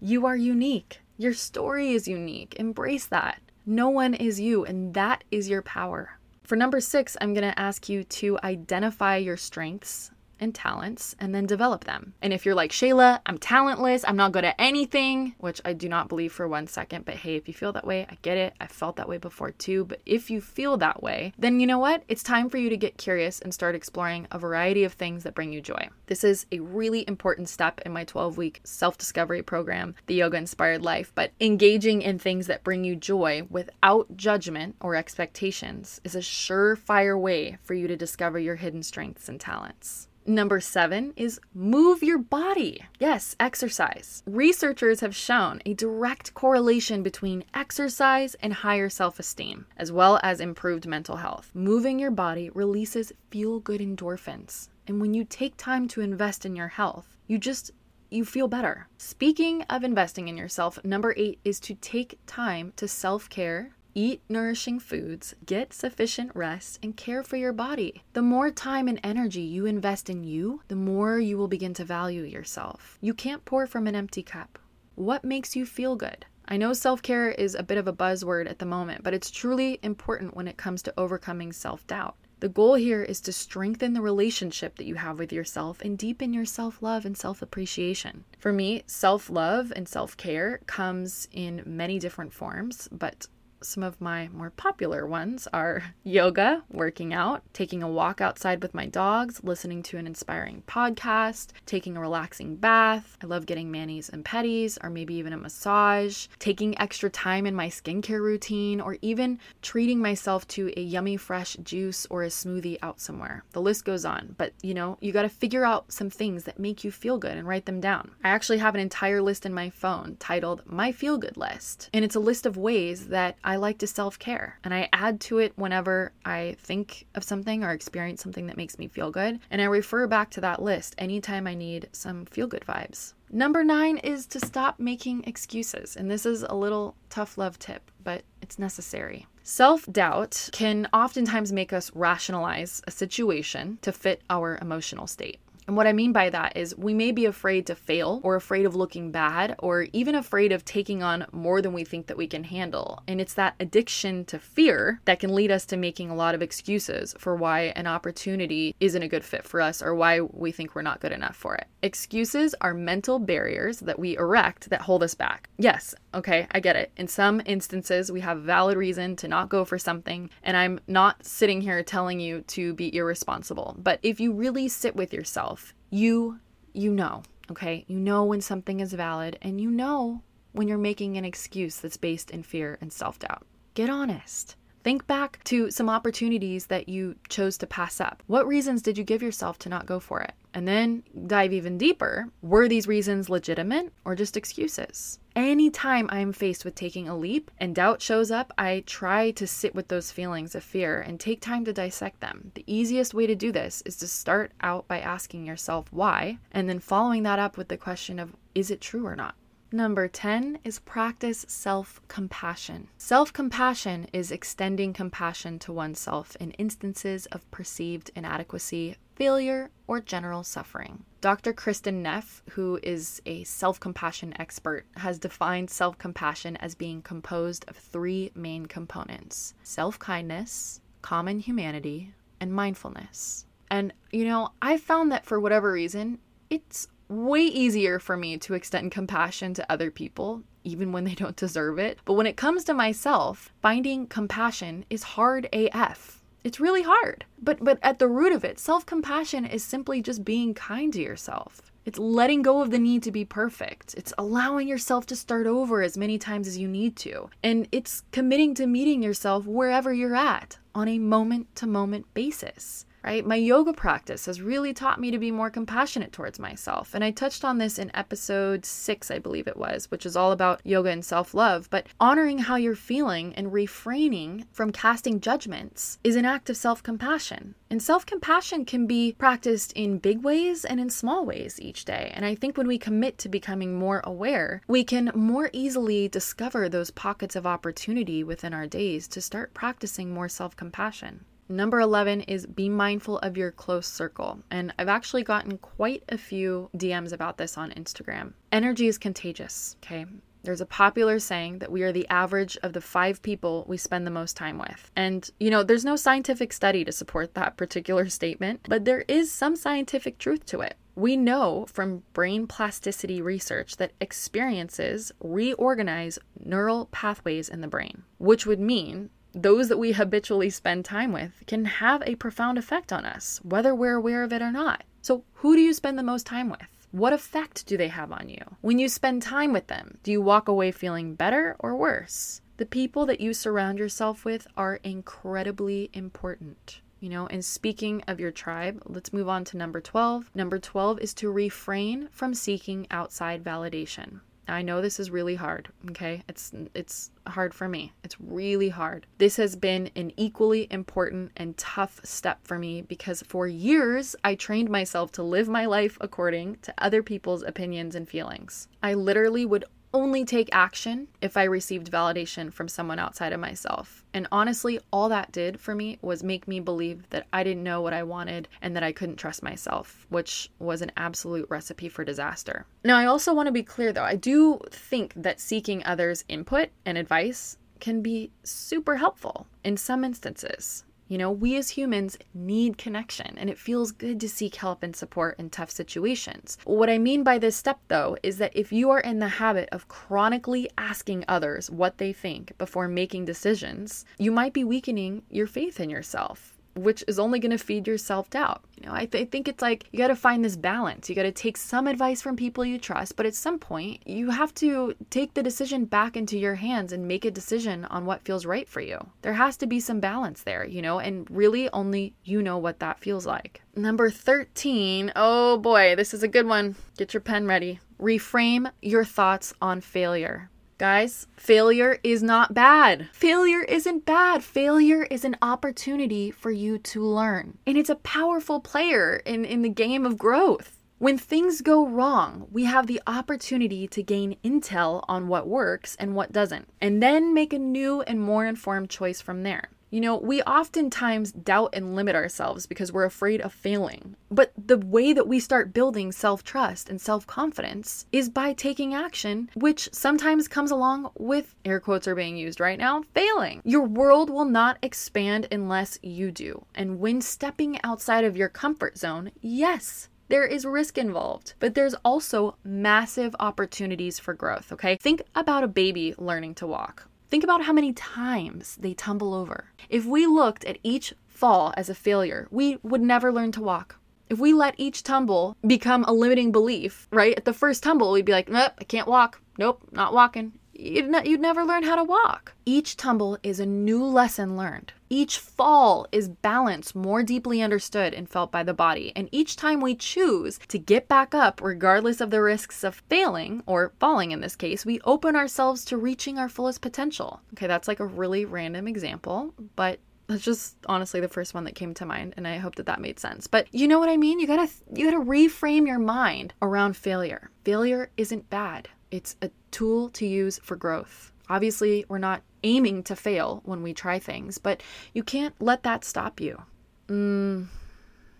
You 0.00 0.24
are 0.24 0.34
unique. 0.34 1.02
Your 1.18 1.34
story 1.34 1.92
is 1.92 2.08
unique. 2.08 2.56
Embrace 2.58 3.04
that. 3.08 3.42
No 3.66 3.90
one 3.90 4.14
is 4.14 4.40
you, 4.40 4.64
and 4.64 4.94
that 4.94 5.24
is 5.30 5.50
your 5.50 5.60
power. 5.60 6.18
For 6.42 6.56
number 6.56 6.80
six, 6.80 7.18
I'm 7.20 7.34
going 7.34 7.50
to 7.50 7.60
ask 7.60 7.90
you 7.90 8.02
to 8.02 8.38
identify 8.42 9.18
your 9.18 9.36
strengths 9.36 10.10
and 10.42 10.54
talents 10.54 11.14
and 11.20 11.34
then 11.34 11.46
develop 11.46 11.84
them. 11.84 12.14
And 12.20 12.32
if 12.32 12.44
you're 12.44 12.54
like, 12.54 12.72
Shayla, 12.72 13.20
I'm 13.24 13.38
talentless, 13.38 14.04
I'm 14.06 14.16
not 14.16 14.32
good 14.32 14.44
at 14.44 14.56
anything, 14.58 15.34
which 15.38 15.60
I 15.64 15.72
do 15.72 15.88
not 15.88 16.08
believe 16.08 16.32
for 16.32 16.48
one 16.48 16.66
second, 16.66 17.04
but 17.04 17.14
hey, 17.14 17.36
if 17.36 17.46
you 17.46 17.54
feel 17.54 17.72
that 17.72 17.86
way, 17.86 18.06
I 18.10 18.18
get 18.22 18.36
it. 18.36 18.54
I 18.60 18.66
felt 18.66 18.96
that 18.96 19.08
way 19.08 19.18
before 19.18 19.52
too. 19.52 19.84
But 19.84 20.00
if 20.04 20.30
you 20.30 20.40
feel 20.40 20.76
that 20.78 21.02
way, 21.02 21.32
then 21.38 21.60
you 21.60 21.66
know 21.66 21.78
what? 21.78 22.02
It's 22.08 22.22
time 22.22 22.50
for 22.50 22.58
you 22.58 22.68
to 22.68 22.76
get 22.76 22.98
curious 22.98 23.40
and 23.40 23.54
start 23.54 23.74
exploring 23.74 24.26
a 24.30 24.38
variety 24.38 24.84
of 24.84 24.94
things 24.94 25.22
that 25.22 25.34
bring 25.34 25.52
you 25.52 25.60
joy. 25.60 25.88
This 26.06 26.24
is 26.24 26.46
a 26.50 26.58
really 26.58 27.06
important 27.06 27.48
step 27.48 27.80
in 27.86 27.92
my 27.92 28.04
12 28.04 28.36
week 28.36 28.60
self 28.64 28.98
discovery 28.98 29.42
program, 29.42 29.94
the 30.06 30.14
Yoga 30.14 30.36
Inspired 30.36 30.82
Life. 30.82 31.12
But 31.14 31.32
engaging 31.40 32.02
in 32.02 32.18
things 32.18 32.48
that 32.48 32.64
bring 32.64 32.84
you 32.84 32.96
joy 32.96 33.42
without 33.48 34.16
judgment 34.16 34.76
or 34.80 34.96
expectations 34.96 36.00
is 36.02 36.16
a 36.16 36.18
surefire 36.18 37.18
way 37.18 37.58
for 37.62 37.74
you 37.74 37.86
to 37.86 37.96
discover 37.96 38.38
your 38.38 38.56
hidden 38.56 38.82
strengths 38.82 39.28
and 39.28 39.40
talents. 39.40 40.08
Number 40.24 40.60
seven 40.60 41.12
is 41.16 41.40
move 41.52 42.02
your 42.02 42.18
body. 42.18 42.84
Yes, 43.00 43.34
exercise. 43.40 44.22
Researchers 44.24 45.00
have 45.00 45.16
shown 45.16 45.60
a 45.66 45.74
direct 45.74 46.32
correlation 46.34 47.02
between 47.02 47.44
exercise 47.54 48.34
and 48.36 48.52
higher 48.52 48.88
self 48.88 49.18
esteem, 49.18 49.66
as 49.76 49.90
well 49.90 50.20
as 50.22 50.40
improved 50.40 50.86
mental 50.86 51.16
health. 51.16 51.50
Moving 51.54 51.98
your 51.98 52.12
body 52.12 52.50
releases 52.50 53.12
feel 53.30 53.58
good 53.58 53.80
endorphins. 53.80 54.68
And 54.86 55.00
when 55.00 55.12
you 55.12 55.24
take 55.24 55.56
time 55.56 55.88
to 55.88 56.00
invest 56.00 56.46
in 56.46 56.54
your 56.54 56.68
health, 56.68 57.16
you 57.26 57.38
just 57.38 57.72
you 58.08 58.24
feel 58.24 58.46
better. 58.46 58.88
Speaking 58.98 59.62
of 59.62 59.82
investing 59.82 60.28
in 60.28 60.36
yourself, 60.36 60.78
number 60.84 61.14
eight 61.16 61.40
is 61.44 61.58
to 61.60 61.74
take 61.74 62.18
time 62.26 62.72
to 62.76 62.86
self 62.86 63.28
care 63.28 63.74
Eat 63.94 64.22
nourishing 64.26 64.78
foods, 64.80 65.34
get 65.44 65.74
sufficient 65.74 66.30
rest, 66.34 66.78
and 66.82 66.96
care 66.96 67.22
for 67.22 67.36
your 67.36 67.52
body. 67.52 68.02
The 68.14 68.22
more 68.22 68.50
time 68.50 68.88
and 68.88 68.98
energy 69.04 69.42
you 69.42 69.66
invest 69.66 70.08
in 70.08 70.24
you, 70.24 70.62
the 70.68 70.76
more 70.76 71.18
you 71.18 71.36
will 71.36 71.48
begin 71.48 71.74
to 71.74 71.84
value 71.84 72.22
yourself. 72.22 72.96
You 73.02 73.12
can't 73.12 73.44
pour 73.44 73.66
from 73.66 73.86
an 73.86 73.94
empty 73.94 74.22
cup. 74.22 74.58
What 74.94 75.24
makes 75.24 75.54
you 75.54 75.66
feel 75.66 75.96
good? 75.96 76.24
I 76.48 76.56
know 76.56 76.72
self 76.72 77.02
care 77.02 77.32
is 77.32 77.54
a 77.54 77.62
bit 77.62 77.76
of 77.76 77.86
a 77.86 77.92
buzzword 77.92 78.48
at 78.48 78.58
the 78.58 78.64
moment, 78.64 79.02
but 79.02 79.12
it's 79.12 79.30
truly 79.30 79.78
important 79.82 80.34
when 80.34 80.48
it 80.48 80.56
comes 80.56 80.80
to 80.84 80.94
overcoming 80.96 81.52
self 81.52 81.86
doubt. 81.86 82.16
The 82.40 82.48
goal 82.48 82.74
here 82.74 83.02
is 83.02 83.20
to 83.20 83.32
strengthen 83.32 83.92
the 83.92 84.00
relationship 84.00 84.76
that 84.76 84.86
you 84.86 84.94
have 84.94 85.18
with 85.18 85.32
yourself 85.32 85.80
and 85.82 85.98
deepen 85.98 86.32
your 86.32 86.46
self 86.46 86.82
love 86.82 87.04
and 87.04 87.16
self 87.16 87.42
appreciation. 87.42 88.24
For 88.38 88.54
me, 88.54 88.84
self 88.86 89.28
love 89.28 89.70
and 89.76 89.86
self 89.86 90.16
care 90.16 90.60
comes 90.66 91.28
in 91.30 91.62
many 91.66 91.98
different 91.98 92.32
forms, 92.32 92.88
but 92.90 93.26
some 93.64 93.82
of 93.82 94.00
my 94.00 94.28
more 94.32 94.50
popular 94.50 95.06
ones 95.06 95.48
are 95.52 95.82
yoga, 96.04 96.62
working 96.70 97.12
out, 97.14 97.42
taking 97.52 97.82
a 97.82 97.88
walk 97.88 98.20
outside 98.20 98.62
with 98.62 98.74
my 98.74 98.86
dogs, 98.86 99.40
listening 99.42 99.82
to 99.84 99.98
an 99.98 100.06
inspiring 100.06 100.62
podcast, 100.66 101.48
taking 101.66 101.96
a 101.96 102.00
relaxing 102.00 102.56
bath. 102.56 103.16
I 103.22 103.26
love 103.26 103.46
getting 103.46 103.70
manis 103.70 104.08
and 104.08 104.24
pedis, 104.24 104.78
or 104.82 104.90
maybe 104.90 105.14
even 105.14 105.32
a 105.32 105.36
massage, 105.36 106.26
taking 106.38 106.78
extra 106.80 107.10
time 107.10 107.46
in 107.46 107.54
my 107.54 107.68
skincare 107.68 108.20
routine, 108.20 108.80
or 108.80 108.96
even 109.02 109.38
treating 109.60 110.00
myself 110.00 110.46
to 110.48 110.72
a 110.76 110.80
yummy 110.80 111.16
fresh 111.16 111.56
juice 111.62 112.06
or 112.10 112.22
a 112.22 112.28
smoothie 112.28 112.78
out 112.82 113.00
somewhere. 113.00 113.44
The 113.52 113.60
list 113.60 113.84
goes 113.84 114.04
on, 114.04 114.34
but 114.38 114.52
you 114.62 114.74
know, 114.74 114.98
you 115.00 115.12
got 115.12 115.22
to 115.22 115.28
figure 115.28 115.64
out 115.64 115.92
some 115.92 116.10
things 116.10 116.44
that 116.44 116.58
make 116.58 116.84
you 116.84 116.90
feel 116.90 117.18
good 117.18 117.36
and 117.36 117.46
write 117.46 117.66
them 117.66 117.80
down. 117.80 118.10
I 118.24 118.28
actually 118.28 118.58
have 118.58 118.74
an 118.74 118.80
entire 118.80 119.22
list 119.22 119.46
in 119.46 119.54
my 119.54 119.70
phone 119.70 120.16
titled 120.18 120.62
My 120.66 120.92
Feel 120.92 121.18
Good 121.18 121.36
List, 121.36 121.90
and 121.92 122.04
it's 122.04 122.16
a 122.16 122.20
list 122.20 122.46
of 122.46 122.56
ways 122.56 123.08
that 123.08 123.36
I 123.44 123.51
I 123.52 123.56
like 123.56 123.76
to 123.80 123.86
self 123.86 124.18
care. 124.18 124.58
And 124.64 124.72
I 124.72 124.88
add 124.94 125.20
to 125.22 125.36
it 125.36 125.52
whenever 125.56 126.12
I 126.24 126.56
think 126.58 127.06
of 127.14 127.22
something 127.22 127.62
or 127.62 127.72
experience 127.72 128.22
something 128.22 128.46
that 128.46 128.56
makes 128.56 128.78
me 128.78 128.88
feel 128.88 129.10
good. 129.10 129.40
And 129.50 129.60
I 129.60 129.66
refer 129.66 130.06
back 130.06 130.30
to 130.30 130.40
that 130.40 130.62
list 130.62 130.94
anytime 130.96 131.46
I 131.46 131.52
need 131.52 131.90
some 131.92 132.24
feel 132.24 132.46
good 132.46 132.64
vibes. 132.66 133.12
Number 133.30 133.62
nine 133.62 133.98
is 133.98 134.26
to 134.28 134.40
stop 134.40 134.80
making 134.80 135.24
excuses. 135.24 135.96
And 135.96 136.10
this 136.10 136.24
is 136.24 136.42
a 136.44 136.54
little 136.54 136.96
tough 137.10 137.36
love 137.36 137.58
tip, 137.58 137.90
but 138.02 138.22
it's 138.40 138.58
necessary. 138.58 139.26
Self 139.42 139.84
doubt 139.92 140.48
can 140.52 140.88
oftentimes 140.94 141.52
make 141.52 141.74
us 141.74 141.90
rationalize 141.94 142.80
a 142.86 142.90
situation 142.90 143.78
to 143.82 143.92
fit 143.92 144.22
our 144.30 144.58
emotional 144.62 145.06
state. 145.06 145.40
And 145.66 145.76
what 145.76 145.86
I 145.86 145.92
mean 145.92 146.12
by 146.12 146.30
that 146.30 146.56
is 146.56 146.76
we 146.76 146.94
may 146.94 147.12
be 147.12 147.24
afraid 147.24 147.66
to 147.66 147.74
fail 147.74 148.20
or 148.24 148.34
afraid 148.34 148.66
of 148.66 148.74
looking 148.74 149.10
bad 149.10 149.54
or 149.58 149.86
even 149.92 150.14
afraid 150.14 150.52
of 150.52 150.64
taking 150.64 151.02
on 151.02 151.26
more 151.32 151.62
than 151.62 151.72
we 151.72 151.84
think 151.84 152.06
that 152.06 152.16
we 152.16 152.26
can 152.26 152.44
handle. 152.44 153.02
And 153.06 153.20
it's 153.20 153.34
that 153.34 153.54
addiction 153.60 154.24
to 154.26 154.38
fear 154.38 155.00
that 155.04 155.20
can 155.20 155.34
lead 155.34 155.50
us 155.50 155.64
to 155.66 155.76
making 155.76 156.10
a 156.10 156.16
lot 156.16 156.34
of 156.34 156.42
excuses 156.42 157.14
for 157.18 157.36
why 157.36 157.72
an 157.76 157.86
opportunity 157.86 158.74
isn't 158.80 159.02
a 159.02 159.08
good 159.08 159.24
fit 159.24 159.44
for 159.44 159.60
us 159.60 159.82
or 159.82 159.94
why 159.94 160.20
we 160.20 160.52
think 160.52 160.74
we're 160.74 160.82
not 160.82 161.00
good 161.00 161.12
enough 161.12 161.36
for 161.36 161.54
it. 161.54 161.66
Excuses 161.82 162.54
are 162.60 162.74
mental 162.74 163.18
barriers 163.18 163.80
that 163.80 163.98
we 163.98 164.16
erect 164.16 164.70
that 164.70 164.82
hold 164.82 165.02
us 165.02 165.14
back. 165.14 165.48
Yes, 165.58 165.94
okay, 166.14 166.46
I 166.50 166.60
get 166.60 166.76
it. 166.76 166.92
In 166.96 167.08
some 167.08 167.40
instances, 167.46 168.12
we 168.12 168.20
have 168.20 168.42
valid 168.42 168.76
reason 168.76 169.16
to 169.16 169.28
not 169.28 169.48
go 169.48 169.64
for 169.64 169.78
something, 169.78 170.30
and 170.42 170.56
I'm 170.56 170.80
not 170.86 171.24
sitting 171.24 171.60
here 171.60 171.82
telling 171.82 172.20
you 172.20 172.42
to 172.48 172.74
be 172.74 172.94
irresponsible. 172.94 173.76
But 173.78 174.00
if 174.02 174.20
you 174.20 174.32
really 174.32 174.68
sit 174.68 174.96
with 174.96 175.12
yourself. 175.12 175.74
You 175.90 176.40
you 176.74 176.90
know, 176.90 177.22
okay? 177.50 177.84
You 177.86 177.98
know 177.98 178.24
when 178.24 178.40
something 178.40 178.80
is 178.80 178.94
valid 178.94 179.38
and 179.42 179.60
you 179.60 179.70
know 179.70 180.22
when 180.52 180.68
you're 180.68 180.78
making 180.78 181.16
an 181.16 181.24
excuse 181.24 181.76
that's 181.76 181.96
based 181.96 182.30
in 182.30 182.42
fear 182.42 182.78
and 182.80 182.92
self-doubt. 182.92 183.46
Get 183.74 183.90
honest. 183.90 184.56
Think 184.84 185.06
back 185.06 185.42
to 185.44 185.70
some 185.70 185.88
opportunities 185.88 186.66
that 186.66 186.88
you 186.88 187.14
chose 187.28 187.56
to 187.58 187.66
pass 187.66 188.00
up. 188.00 188.22
What 188.26 188.48
reasons 188.48 188.82
did 188.82 188.98
you 188.98 189.04
give 189.04 189.22
yourself 189.22 189.58
to 189.60 189.68
not 189.68 189.86
go 189.86 190.00
for 190.00 190.20
it? 190.20 190.32
And 190.54 190.66
then 190.66 191.04
dive 191.26 191.52
even 191.52 191.78
deeper. 191.78 192.28
Were 192.42 192.68
these 192.68 192.88
reasons 192.88 193.30
legitimate 193.30 193.92
or 194.04 194.16
just 194.16 194.36
excuses? 194.36 195.20
Anytime 195.34 196.08
I'm 196.10 196.34
faced 196.34 196.62
with 196.62 196.74
taking 196.74 197.08
a 197.08 197.16
leap 197.16 197.50
and 197.58 197.74
doubt 197.74 198.02
shows 198.02 198.30
up, 198.30 198.52
I 198.58 198.84
try 198.86 199.30
to 199.30 199.46
sit 199.46 199.74
with 199.74 199.88
those 199.88 200.12
feelings 200.12 200.54
of 200.54 200.62
fear 200.62 201.00
and 201.00 201.18
take 201.18 201.40
time 201.40 201.64
to 201.64 201.72
dissect 201.72 202.20
them. 202.20 202.52
The 202.54 202.64
easiest 202.66 203.14
way 203.14 203.26
to 203.26 203.34
do 203.34 203.50
this 203.50 203.82
is 203.86 203.96
to 203.98 204.06
start 204.06 204.52
out 204.60 204.86
by 204.88 205.00
asking 205.00 205.46
yourself 205.46 205.86
why, 205.90 206.38
and 206.50 206.68
then 206.68 206.80
following 206.80 207.22
that 207.22 207.38
up 207.38 207.56
with 207.56 207.68
the 207.68 207.78
question 207.78 208.18
of 208.18 208.36
is 208.54 208.70
it 208.70 208.82
true 208.82 209.06
or 209.06 209.16
not? 209.16 209.34
Number 209.74 210.06
10 210.06 210.58
is 210.64 210.80
practice 210.80 211.46
self 211.48 212.02
compassion. 212.06 212.88
Self 212.98 213.32
compassion 213.32 214.06
is 214.12 214.30
extending 214.30 214.92
compassion 214.92 215.58
to 215.60 215.72
oneself 215.72 216.36
in 216.36 216.50
instances 216.52 217.24
of 217.26 217.50
perceived 217.50 218.10
inadequacy, 218.14 218.96
failure, 219.14 219.70
or 219.86 219.98
general 220.00 220.44
suffering. 220.44 221.04
Dr. 221.22 221.54
Kristin 221.54 222.02
Neff, 222.02 222.42
who 222.50 222.78
is 222.82 223.22
a 223.24 223.44
self 223.44 223.80
compassion 223.80 224.34
expert, 224.38 224.84
has 224.96 225.18
defined 225.18 225.70
self 225.70 225.96
compassion 225.96 226.56
as 226.58 226.74
being 226.74 227.00
composed 227.00 227.64
of 227.66 227.76
three 227.76 228.30
main 228.34 228.66
components 228.66 229.54
self 229.62 229.98
kindness, 229.98 230.82
common 231.00 231.38
humanity, 231.40 232.12
and 232.40 232.52
mindfulness. 232.52 233.46
And, 233.70 233.94
you 234.10 234.26
know, 234.26 234.50
I 234.60 234.76
found 234.76 235.10
that 235.12 235.24
for 235.24 235.40
whatever 235.40 235.72
reason, 235.72 236.18
it's 236.50 236.88
way 237.12 237.42
easier 237.42 237.98
for 237.98 238.16
me 238.16 238.38
to 238.38 238.54
extend 238.54 238.92
compassion 238.92 239.54
to 239.54 239.72
other 239.72 239.90
people, 239.90 240.42
even 240.64 240.92
when 240.92 241.04
they 241.04 241.14
don't 241.22 241.36
deserve 241.36 241.78
it. 241.78 241.98
But 242.04 242.14
when 242.14 242.26
it 242.26 242.36
comes 242.36 242.64
to 242.64 242.74
myself, 242.74 243.52
finding 243.60 244.06
compassion 244.06 244.84
is 244.90 245.02
hard 245.02 245.48
AF. 245.52 246.22
It's 246.44 246.58
really 246.58 246.82
hard. 246.82 247.24
But 247.40 247.62
but 247.62 247.78
at 247.82 247.98
the 247.98 248.08
root 248.08 248.32
of 248.32 248.44
it, 248.44 248.58
self-compassion 248.58 249.46
is 249.46 249.62
simply 249.62 250.02
just 250.02 250.24
being 250.24 250.54
kind 250.54 250.92
to 250.92 251.00
yourself. 251.00 251.62
It's 251.84 251.98
letting 251.98 252.42
go 252.42 252.60
of 252.60 252.70
the 252.70 252.78
need 252.78 253.02
to 253.04 253.12
be 253.12 253.24
perfect. 253.24 253.94
It's 253.94 254.12
allowing 254.16 254.68
yourself 254.68 255.06
to 255.06 255.16
start 255.16 255.46
over 255.46 255.82
as 255.82 255.98
many 255.98 256.16
times 256.16 256.46
as 256.46 256.58
you 256.58 256.68
need 256.68 256.96
to. 256.98 257.28
And 257.42 257.66
it's 257.72 258.04
committing 258.12 258.54
to 258.54 258.66
meeting 258.66 259.02
yourself 259.02 259.46
wherever 259.46 259.92
you're 259.92 260.14
at 260.14 260.58
on 260.74 260.88
a 260.88 260.98
moment 260.98 261.54
to 261.56 261.66
moment 261.66 262.06
basis 262.14 262.86
right? 263.04 263.26
My 263.26 263.36
yoga 263.36 263.72
practice 263.72 264.26
has 264.26 264.40
really 264.40 264.72
taught 264.72 265.00
me 265.00 265.10
to 265.10 265.18
be 265.18 265.30
more 265.30 265.50
compassionate 265.50 266.12
towards 266.12 266.38
myself. 266.38 266.94
And 266.94 267.02
I 267.02 267.10
touched 267.10 267.44
on 267.44 267.58
this 267.58 267.78
in 267.78 267.90
episode 267.94 268.64
six, 268.64 269.10
I 269.10 269.18
believe 269.18 269.46
it 269.46 269.56
was, 269.56 269.90
which 269.90 270.06
is 270.06 270.16
all 270.16 270.32
about 270.32 270.60
yoga 270.64 270.90
and 270.90 271.04
self 271.04 271.34
love. 271.34 271.68
But 271.70 271.86
honoring 271.98 272.38
how 272.38 272.56
you're 272.56 272.74
feeling 272.74 273.34
and 273.34 273.52
refraining 273.52 274.46
from 274.52 274.72
casting 274.72 275.20
judgments 275.20 275.98
is 276.04 276.16
an 276.16 276.24
act 276.24 276.48
of 276.50 276.56
self 276.56 276.82
compassion. 276.82 277.54
And 277.70 277.82
self 277.82 278.06
compassion 278.06 278.64
can 278.64 278.86
be 278.86 279.16
practiced 279.18 279.72
in 279.72 279.98
big 279.98 280.22
ways 280.22 280.64
and 280.64 280.78
in 280.78 280.90
small 280.90 281.24
ways 281.24 281.58
each 281.60 281.84
day. 281.84 282.12
And 282.14 282.24
I 282.24 282.34
think 282.34 282.56
when 282.56 282.68
we 282.68 282.78
commit 282.78 283.18
to 283.18 283.28
becoming 283.28 283.78
more 283.78 284.00
aware, 284.04 284.62
we 284.68 284.84
can 284.84 285.10
more 285.14 285.50
easily 285.52 286.08
discover 286.08 286.68
those 286.68 286.90
pockets 286.90 287.34
of 287.34 287.46
opportunity 287.46 288.22
within 288.22 288.54
our 288.54 288.66
days 288.66 289.08
to 289.08 289.20
start 289.20 289.54
practicing 289.54 290.12
more 290.12 290.28
self 290.28 290.56
compassion. 290.56 291.24
Number 291.52 291.80
11 291.80 292.22
is 292.22 292.46
be 292.46 292.70
mindful 292.70 293.18
of 293.18 293.36
your 293.36 293.50
close 293.50 293.86
circle. 293.86 294.38
And 294.50 294.72
I've 294.78 294.88
actually 294.88 295.22
gotten 295.22 295.58
quite 295.58 296.02
a 296.08 296.16
few 296.16 296.70
DMs 296.74 297.12
about 297.12 297.36
this 297.36 297.58
on 297.58 297.72
Instagram. 297.72 298.32
Energy 298.50 298.86
is 298.86 298.96
contagious, 298.96 299.76
okay? 299.84 300.06
There's 300.44 300.62
a 300.62 300.66
popular 300.66 301.18
saying 301.18 301.58
that 301.58 301.70
we 301.70 301.82
are 301.82 301.92
the 301.92 302.08
average 302.08 302.56
of 302.62 302.72
the 302.72 302.80
five 302.80 303.20
people 303.20 303.66
we 303.68 303.76
spend 303.76 304.06
the 304.06 304.10
most 304.10 304.34
time 304.34 304.56
with. 304.56 304.90
And, 304.96 305.28
you 305.38 305.50
know, 305.50 305.62
there's 305.62 305.84
no 305.84 305.94
scientific 305.94 306.54
study 306.54 306.86
to 306.86 306.90
support 306.90 307.34
that 307.34 307.58
particular 307.58 308.08
statement, 308.08 308.66
but 308.66 308.86
there 308.86 309.04
is 309.06 309.30
some 309.30 309.54
scientific 309.54 310.16
truth 310.16 310.46
to 310.46 310.62
it. 310.62 310.76
We 310.94 311.18
know 311.18 311.66
from 311.70 312.02
brain 312.14 312.46
plasticity 312.46 313.20
research 313.20 313.76
that 313.76 313.92
experiences 314.00 315.12
reorganize 315.20 316.18
neural 316.42 316.86
pathways 316.86 317.50
in 317.50 317.60
the 317.60 317.68
brain, 317.68 318.04
which 318.16 318.46
would 318.46 318.60
mean 318.60 319.10
those 319.34 319.68
that 319.68 319.78
we 319.78 319.92
habitually 319.92 320.50
spend 320.50 320.84
time 320.84 321.12
with 321.12 321.42
can 321.46 321.64
have 321.64 322.02
a 322.04 322.16
profound 322.16 322.58
effect 322.58 322.92
on 322.92 323.04
us, 323.04 323.40
whether 323.42 323.74
we're 323.74 323.96
aware 323.96 324.22
of 324.22 324.32
it 324.32 324.42
or 324.42 324.52
not. 324.52 324.84
So, 325.00 325.24
who 325.34 325.56
do 325.56 325.62
you 325.62 325.72
spend 325.72 325.98
the 325.98 326.02
most 326.02 326.26
time 326.26 326.48
with? 326.50 326.86
What 326.92 327.14
effect 327.14 327.66
do 327.66 327.76
they 327.78 327.88
have 327.88 328.12
on 328.12 328.28
you? 328.28 328.56
When 328.60 328.78
you 328.78 328.88
spend 328.88 329.22
time 329.22 329.52
with 329.52 329.68
them, 329.68 329.98
do 330.02 330.12
you 330.12 330.20
walk 330.20 330.46
away 330.46 330.70
feeling 330.70 331.14
better 331.14 331.56
or 331.58 331.74
worse? 331.74 332.42
The 332.58 332.66
people 332.66 333.06
that 333.06 333.20
you 333.20 333.32
surround 333.32 333.78
yourself 333.78 334.24
with 334.24 334.46
are 334.56 334.78
incredibly 334.84 335.88
important. 335.94 336.80
You 337.00 337.08
know, 337.08 337.26
and 337.26 337.44
speaking 337.44 338.02
of 338.06 338.20
your 338.20 338.30
tribe, 338.30 338.82
let's 338.86 339.12
move 339.12 339.28
on 339.28 339.44
to 339.46 339.56
number 339.56 339.80
12. 339.80 340.30
Number 340.34 340.58
12 340.58 341.00
is 341.00 341.14
to 341.14 341.32
refrain 341.32 342.08
from 342.12 342.34
seeking 342.34 342.86
outside 342.90 343.42
validation. 343.42 344.20
I 344.48 344.62
know 344.62 344.80
this 344.80 344.98
is 344.98 345.10
really 345.10 345.36
hard, 345.36 345.68
okay? 345.90 346.22
It's 346.28 346.52
it's 346.74 347.10
hard 347.26 347.54
for 347.54 347.68
me. 347.68 347.92
It's 348.02 348.20
really 348.20 348.68
hard. 348.68 349.06
This 349.18 349.36
has 349.36 349.54
been 349.56 349.90
an 349.94 350.12
equally 350.16 350.66
important 350.70 351.32
and 351.36 351.56
tough 351.56 352.00
step 352.04 352.40
for 352.44 352.58
me 352.58 352.82
because 352.82 353.22
for 353.22 353.46
years 353.46 354.16
I 354.24 354.34
trained 354.34 354.68
myself 354.68 355.12
to 355.12 355.22
live 355.22 355.48
my 355.48 355.66
life 355.66 355.96
according 356.00 356.56
to 356.62 356.74
other 356.78 357.02
people's 357.02 357.42
opinions 357.42 357.94
and 357.94 358.08
feelings. 358.08 358.68
I 358.82 358.94
literally 358.94 359.46
would 359.46 359.64
only 359.94 360.24
take 360.24 360.48
action 360.52 361.08
if 361.20 361.36
I 361.36 361.44
received 361.44 361.90
validation 361.90 362.52
from 362.52 362.68
someone 362.68 362.98
outside 362.98 363.32
of 363.32 363.40
myself. 363.40 364.04
And 364.14 364.26
honestly, 364.32 364.80
all 364.92 365.08
that 365.08 365.32
did 365.32 365.60
for 365.60 365.74
me 365.74 365.98
was 366.02 366.22
make 366.22 366.48
me 366.48 366.60
believe 366.60 367.08
that 367.10 367.26
I 367.32 367.42
didn't 367.44 367.62
know 367.62 367.80
what 367.80 367.92
I 367.92 368.02
wanted 368.02 368.48
and 368.60 368.74
that 368.76 368.82
I 368.82 368.92
couldn't 368.92 369.16
trust 369.16 369.42
myself, 369.42 370.06
which 370.08 370.50
was 370.58 370.82
an 370.82 370.92
absolute 370.96 371.48
recipe 371.50 371.88
for 371.88 372.04
disaster. 372.04 372.66
Now, 372.84 372.96
I 372.96 373.06
also 373.06 373.34
want 373.34 373.46
to 373.46 373.52
be 373.52 373.62
clear 373.62 373.92
though, 373.92 374.04
I 374.04 374.16
do 374.16 374.60
think 374.70 375.12
that 375.16 375.40
seeking 375.40 375.84
others' 375.84 376.24
input 376.28 376.70
and 376.84 376.98
advice 376.98 377.58
can 377.80 378.00
be 378.00 378.30
super 378.44 378.96
helpful 378.96 379.46
in 379.64 379.76
some 379.76 380.04
instances. 380.04 380.84
You 381.12 381.18
know, 381.18 381.30
we 381.30 381.58
as 381.58 381.68
humans 381.68 382.16
need 382.32 382.78
connection, 382.78 383.36
and 383.36 383.50
it 383.50 383.58
feels 383.58 383.92
good 383.92 384.18
to 384.20 384.30
seek 384.30 384.54
help 384.54 384.82
and 384.82 384.96
support 384.96 385.38
in 385.38 385.50
tough 385.50 385.70
situations. 385.70 386.56
What 386.64 386.88
I 386.88 386.96
mean 386.96 387.22
by 387.22 387.36
this 387.36 387.54
step, 387.54 387.80
though, 387.88 388.16
is 388.22 388.38
that 388.38 388.56
if 388.56 388.72
you 388.72 388.88
are 388.88 389.00
in 389.00 389.18
the 389.18 389.28
habit 389.28 389.68
of 389.72 389.88
chronically 389.88 390.70
asking 390.78 391.26
others 391.28 391.70
what 391.70 391.98
they 391.98 392.14
think 392.14 392.56
before 392.56 392.88
making 392.88 393.26
decisions, 393.26 394.06
you 394.16 394.32
might 394.32 394.54
be 394.54 394.64
weakening 394.64 395.20
your 395.28 395.46
faith 395.46 395.80
in 395.80 395.90
yourself 395.90 396.51
which 396.74 397.04
is 397.06 397.18
only 397.18 397.38
going 397.38 397.50
to 397.50 397.58
feed 397.58 397.86
your 397.86 397.98
self 397.98 398.30
doubt. 398.30 398.62
You 398.78 398.86
know, 398.86 398.94
I, 398.94 399.06
th- 399.06 399.22
I, 399.22 399.30
think 399.30 399.48
it's 399.48 399.62
like 399.62 399.86
you 399.92 399.98
got 399.98 400.08
to 400.08 400.16
find 400.16 400.44
this 400.44 400.56
balance. 400.56 401.08
You 401.08 401.14
got 401.14 401.22
to 401.22 401.32
take 401.32 401.56
some 401.56 401.86
advice 401.86 402.22
from 402.22 402.36
people 402.36 402.64
you 402.64 402.78
trust, 402.78 403.16
but 403.16 403.26
at 403.26 403.34
some 403.34 403.58
point, 403.58 404.06
you 404.06 404.30
have 404.30 404.54
to 404.56 404.94
take 405.10 405.34
the 405.34 405.42
decision 405.42 405.84
back 405.84 406.16
into 406.16 406.38
your 406.38 406.56
hands 406.56 406.92
and 406.92 407.06
make 407.06 407.24
a 407.24 407.30
decision 407.30 407.84
on 407.86 408.06
what 408.06 408.24
feels 408.24 408.46
right 408.46 408.68
for 408.68 408.80
you. 408.80 408.98
There 409.22 409.34
has 409.34 409.56
to 409.58 409.66
be 409.66 409.80
some 409.80 410.00
balance 410.00 410.42
there, 410.42 410.64
you 410.64 410.82
know, 410.82 410.98
and 410.98 411.30
really 411.30 411.70
only 411.70 412.14
you 412.24 412.42
know 412.42 412.58
what 412.58 412.80
that 412.80 412.98
feels 412.98 413.26
like. 413.26 413.62
Number 413.76 414.10
13. 414.10 415.12
Oh 415.16 415.58
boy, 415.58 415.94
this 415.96 416.14
is 416.14 416.22
a 416.22 416.28
good 416.28 416.46
one. 416.46 416.76
Get 416.96 417.14
your 417.14 417.20
pen 417.20 417.46
ready. 417.46 417.80
Reframe 418.00 418.70
your 418.80 419.04
thoughts 419.04 419.54
on 419.62 419.80
failure. 419.80 420.50
Guys, 420.82 421.28
failure 421.36 422.00
is 422.02 422.24
not 422.24 422.54
bad. 422.54 423.08
Failure 423.12 423.62
isn't 423.62 424.04
bad. 424.04 424.42
Failure 424.42 425.04
is 425.04 425.24
an 425.24 425.36
opportunity 425.40 426.32
for 426.32 426.50
you 426.50 426.76
to 426.76 427.00
learn. 427.04 427.56
And 427.64 427.78
it's 427.78 427.88
a 427.88 427.94
powerful 427.94 428.58
player 428.58 429.22
in, 429.24 429.44
in 429.44 429.62
the 429.62 429.68
game 429.68 430.04
of 430.04 430.18
growth. 430.18 430.76
When 430.98 431.16
things 431.16 431.60
go 431.60 431.86
wrong, 431.86 432.48
we 432.50 432.64
have 432.64 432.88
the 432.88 433.00
opportunity 433.06 433.86
to 433.86 434.02
gain 434.02 434.38
intel 434.42 435.04
on 435.06 435.28
what 435.28 435.46
works 435.46 435.94
and 436.00 436.16
what 436.16 436.32
doesn't, 436.32 436.68
and 436.80 437.00
then 437.00 437.32
make 437.32 437.52
a 437.52 437.60
new 437.60 438.02
and 438.02 438.20
more 438.20 438.44
informed 438.44 438.90
choice 438.90 439.20
from 439.20 439.44
there. 439.44 439.70
You 439.92 440.00
know, 440.00 440.16
we 440.16 440.40
oftentimes 440.44 441.32
doubt 441.32 441.74
and 441.74 441.94
limit 441.94 442.16
ourselves 442.16 442.64
because 442.64 442.90
we're 442.90 443.04
afraid 443.04 443.42
of 443.42 443.52
failing. 443.52 444.16
But 444.30 444.50
the 444.56 444.78
way 444.78 445.12
that 445.12 445.28
we 445.28 445.38
start 445.38 445.74
building 445.74 446.12
self 446.12 446.42
trust 446.42 446.88
and 446.88 446.98
self 446.98 447.26
confidence 447.26 448.06
is 448.10 448.30
by 448.30 448.54
taking 448.54 448.94
action, 448.94 449.50
which 449.52 449.90
sometimes 449.92 450.48
comes 450.48 450.70
along 450.70 451.10
with 451.18 451.54
air 451.66 451.78
quotes 451.78 452.08
are 452.08 452.14
being 452.14 452.38
used 452.38 452.58
right 452.58 452.78
now 452.78 453.02
failing. 453.12 453.60
Your 453.66 453.82
world 453.82 454.30
will 454.30 454.46
not 454.46 454.78
expand 454.80 455.46
unless 455.52 455.98
you 456.02 456.30
do. 456.30 456.64
And 456.74 456.98
when 456.98 457.20
stepping 457.20 457.78
outside 457.84 458.24
of 458.24 458.34
your 458.34 458.48
comfort 458.48 458.96
zone, 458.96 459.30
yes, 459.42 460.08
there 460.28 460.46
is 460.46 460.64
risk 460.64 460.96
involved, 460.96 461.52
but 461.58 461.74
there's 461.74 461.94
also 462.02 462.56
massive 462.64 463.36
opportunities 463.38 464.18
for 464.18 464.32
growth, 464.32 464.72
okay? 464.72 464.96
Think 464.96 465.20
about 465.34 465.64
a 465.64 465.68
baby 465.68 466.14
learning 466.16 466.54
to 466.54 466.66
walk. 466.66 467.10
Think 467.32 467.44
about 467.44 467.62
how 467.62 467.72
many 467.72 467.94
times 467.94 468.76
they 468.76 468.92
tumble 468.92 469.32
over. 469.32 469.72
If 469.88 470.04
we 470.04 470.26
looked 470.26 470.66
at 470.66 470.76
each 470.82 471.14
fall 471.28 471.72
as 471.78 471.88
a 471.88 471.94
failure, 471.94 472.46
we 472.50 472.76
would 472.82 473.00
never 473.00 473.32
learn 473.32 473.52
to 473.52 473.62
walk. 473.62 473.96
If 474.28 474.38
we 474.38 474.52
let 474.52 474.74
each 474.76 475.02
tumble 475.02 475.56
become 475.66 476.04
a 476.04 476.12
limiting 476.12 476.52
belief, 476.52 477.08
right? 477.10 477.34
At 477.34 477.46
the 477.46 477.54
first 477.54 477.82
tumble, 477.82 478.12
we'd 478.12 478.26
be 478.26 478.32
like, 478.32 478.50
nope, 478.50 478.72
I 478.78 478.84
can't 478.84 479.08
walk. 479.08 479.40
Nope, 479.56 479.80
not 479.92 480.12
walking 480.12 480.52
you'd, 480.82 481.08
ne- 481.08 481.28
you'd 481.28 481.40
never 481.40 481.64
learn 481.64 481.84
how 481.84 481.96
to 481.96 482.04
walk. 482.04 482.54
Each 482.66 482.96
tumble 482.96 483.38
is 483.42 483.60
a 483.60 483.66
new 483.66 484.04
lesson 484.04 484.56
learned. 484.56 484.92
Each 485.08 485.38
fall 485.38 486.06
is 486.10 486.28
balance 486.28 486.94
more 486.94 487.22
deeply 487.22 487.60
understood 487.60 488.14
and 488.14 488.28
felt 488.28 488.50
by 488.50 488.62
the 488.62 488.74
body. 488.74 489.12
And 489.14 489.28
each 489.30 489.56
time 489.56 489.80
we 489.80 489.94
choose 489.94 490.58
to 490.68 490.78
get 490.78 491.08
back 491.08 491.34
up, 491.34 491.60
regardless 491.62 492.20
of 492.20 492.30
the 492.30 492.42
risks 492.42 492.82
of 492.82 493.02
failing 493.08 493.62
or 493.66 493.92
falling 494.00 494.30
in 494.32 494.40
this 494.40 494.56
case, 494.56 494.86
we 494.86 495.00
open 495.04 495.36
ourselves 495.36 495.84
to 495.86 495.96
reaching 495.96 496.38
our 496.38 496.48
fullest 496.48 496.80
potential. 496.80 497.40
Okay, 497.52 497.66
that's 497.66 497.88
like 497.88 498.00
a 498.00 498.06
really 498.06 498.44
random 498.44 498.88
example, 498.88 499.54
but 499.76 499.98
that's 500.28 500.42
just 500.42 500.76
honestly 500.86 501.20
the 501.20 501.28
first 501.28 501.52
one 501.52 501.64
that 501.64 501.74
came 501.74 501.92
to 501.92 502.06
mind 502.06 502.32
and 502.36 502.46
i 502.46 502.56
hope 502.56 502.76
that 502.76 502.86
that 502.86 503.00
made 503.00 503.18
sense 503.18 503.46
but 503.46 503.66
you 503.72 503.86
know 503.86 503.98
what 503.98 504.08
i 504.08 504.16
mean 504.16 504.38
you 504.38 504.46
gotta 504.46 504.70
you 504.94 505.10
gotta 505.10 505.22
reframe 505.22 505.86
your 505.86 505.98
mind 505.98 506.54
around 506.62 506.96
failure 506.96 507.50
failure 507.64 508.10
isn't 508.16 508.48
bad 508.48 508.88
it's 509.12 509.36
a 509.42 509.50
tool 509.70 510.08
to 510.10 510.26
use 510.26 510.58
for 510.64 510.74
growth. 510.74 511.32
Obviously, 511.48 512.04
we're 512.08 512.18
not 512.18 512.42
aiming 512.64 513.02
to 513.04 513.14
fail 513.14 513.60
when 513.64 513.82
we 513.82 513.92
try 513.92 514.18
things, 514.18 514.58
but 514.58 514.82
you 515.12 515.22
can't 515.22 515.54
let 515.60 515.82
that 515.82 516.04
stop 516.04 516.40
you. 516.40 516.60
Mm, 517.08 517.66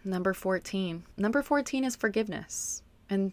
number 0.05 0.33
14. 0.33 1.05
Number 1.19 1.43
14 1.43 1.85
is 1.85 1.95
forgiveness. 1.95 2.83
And 3.11 3.33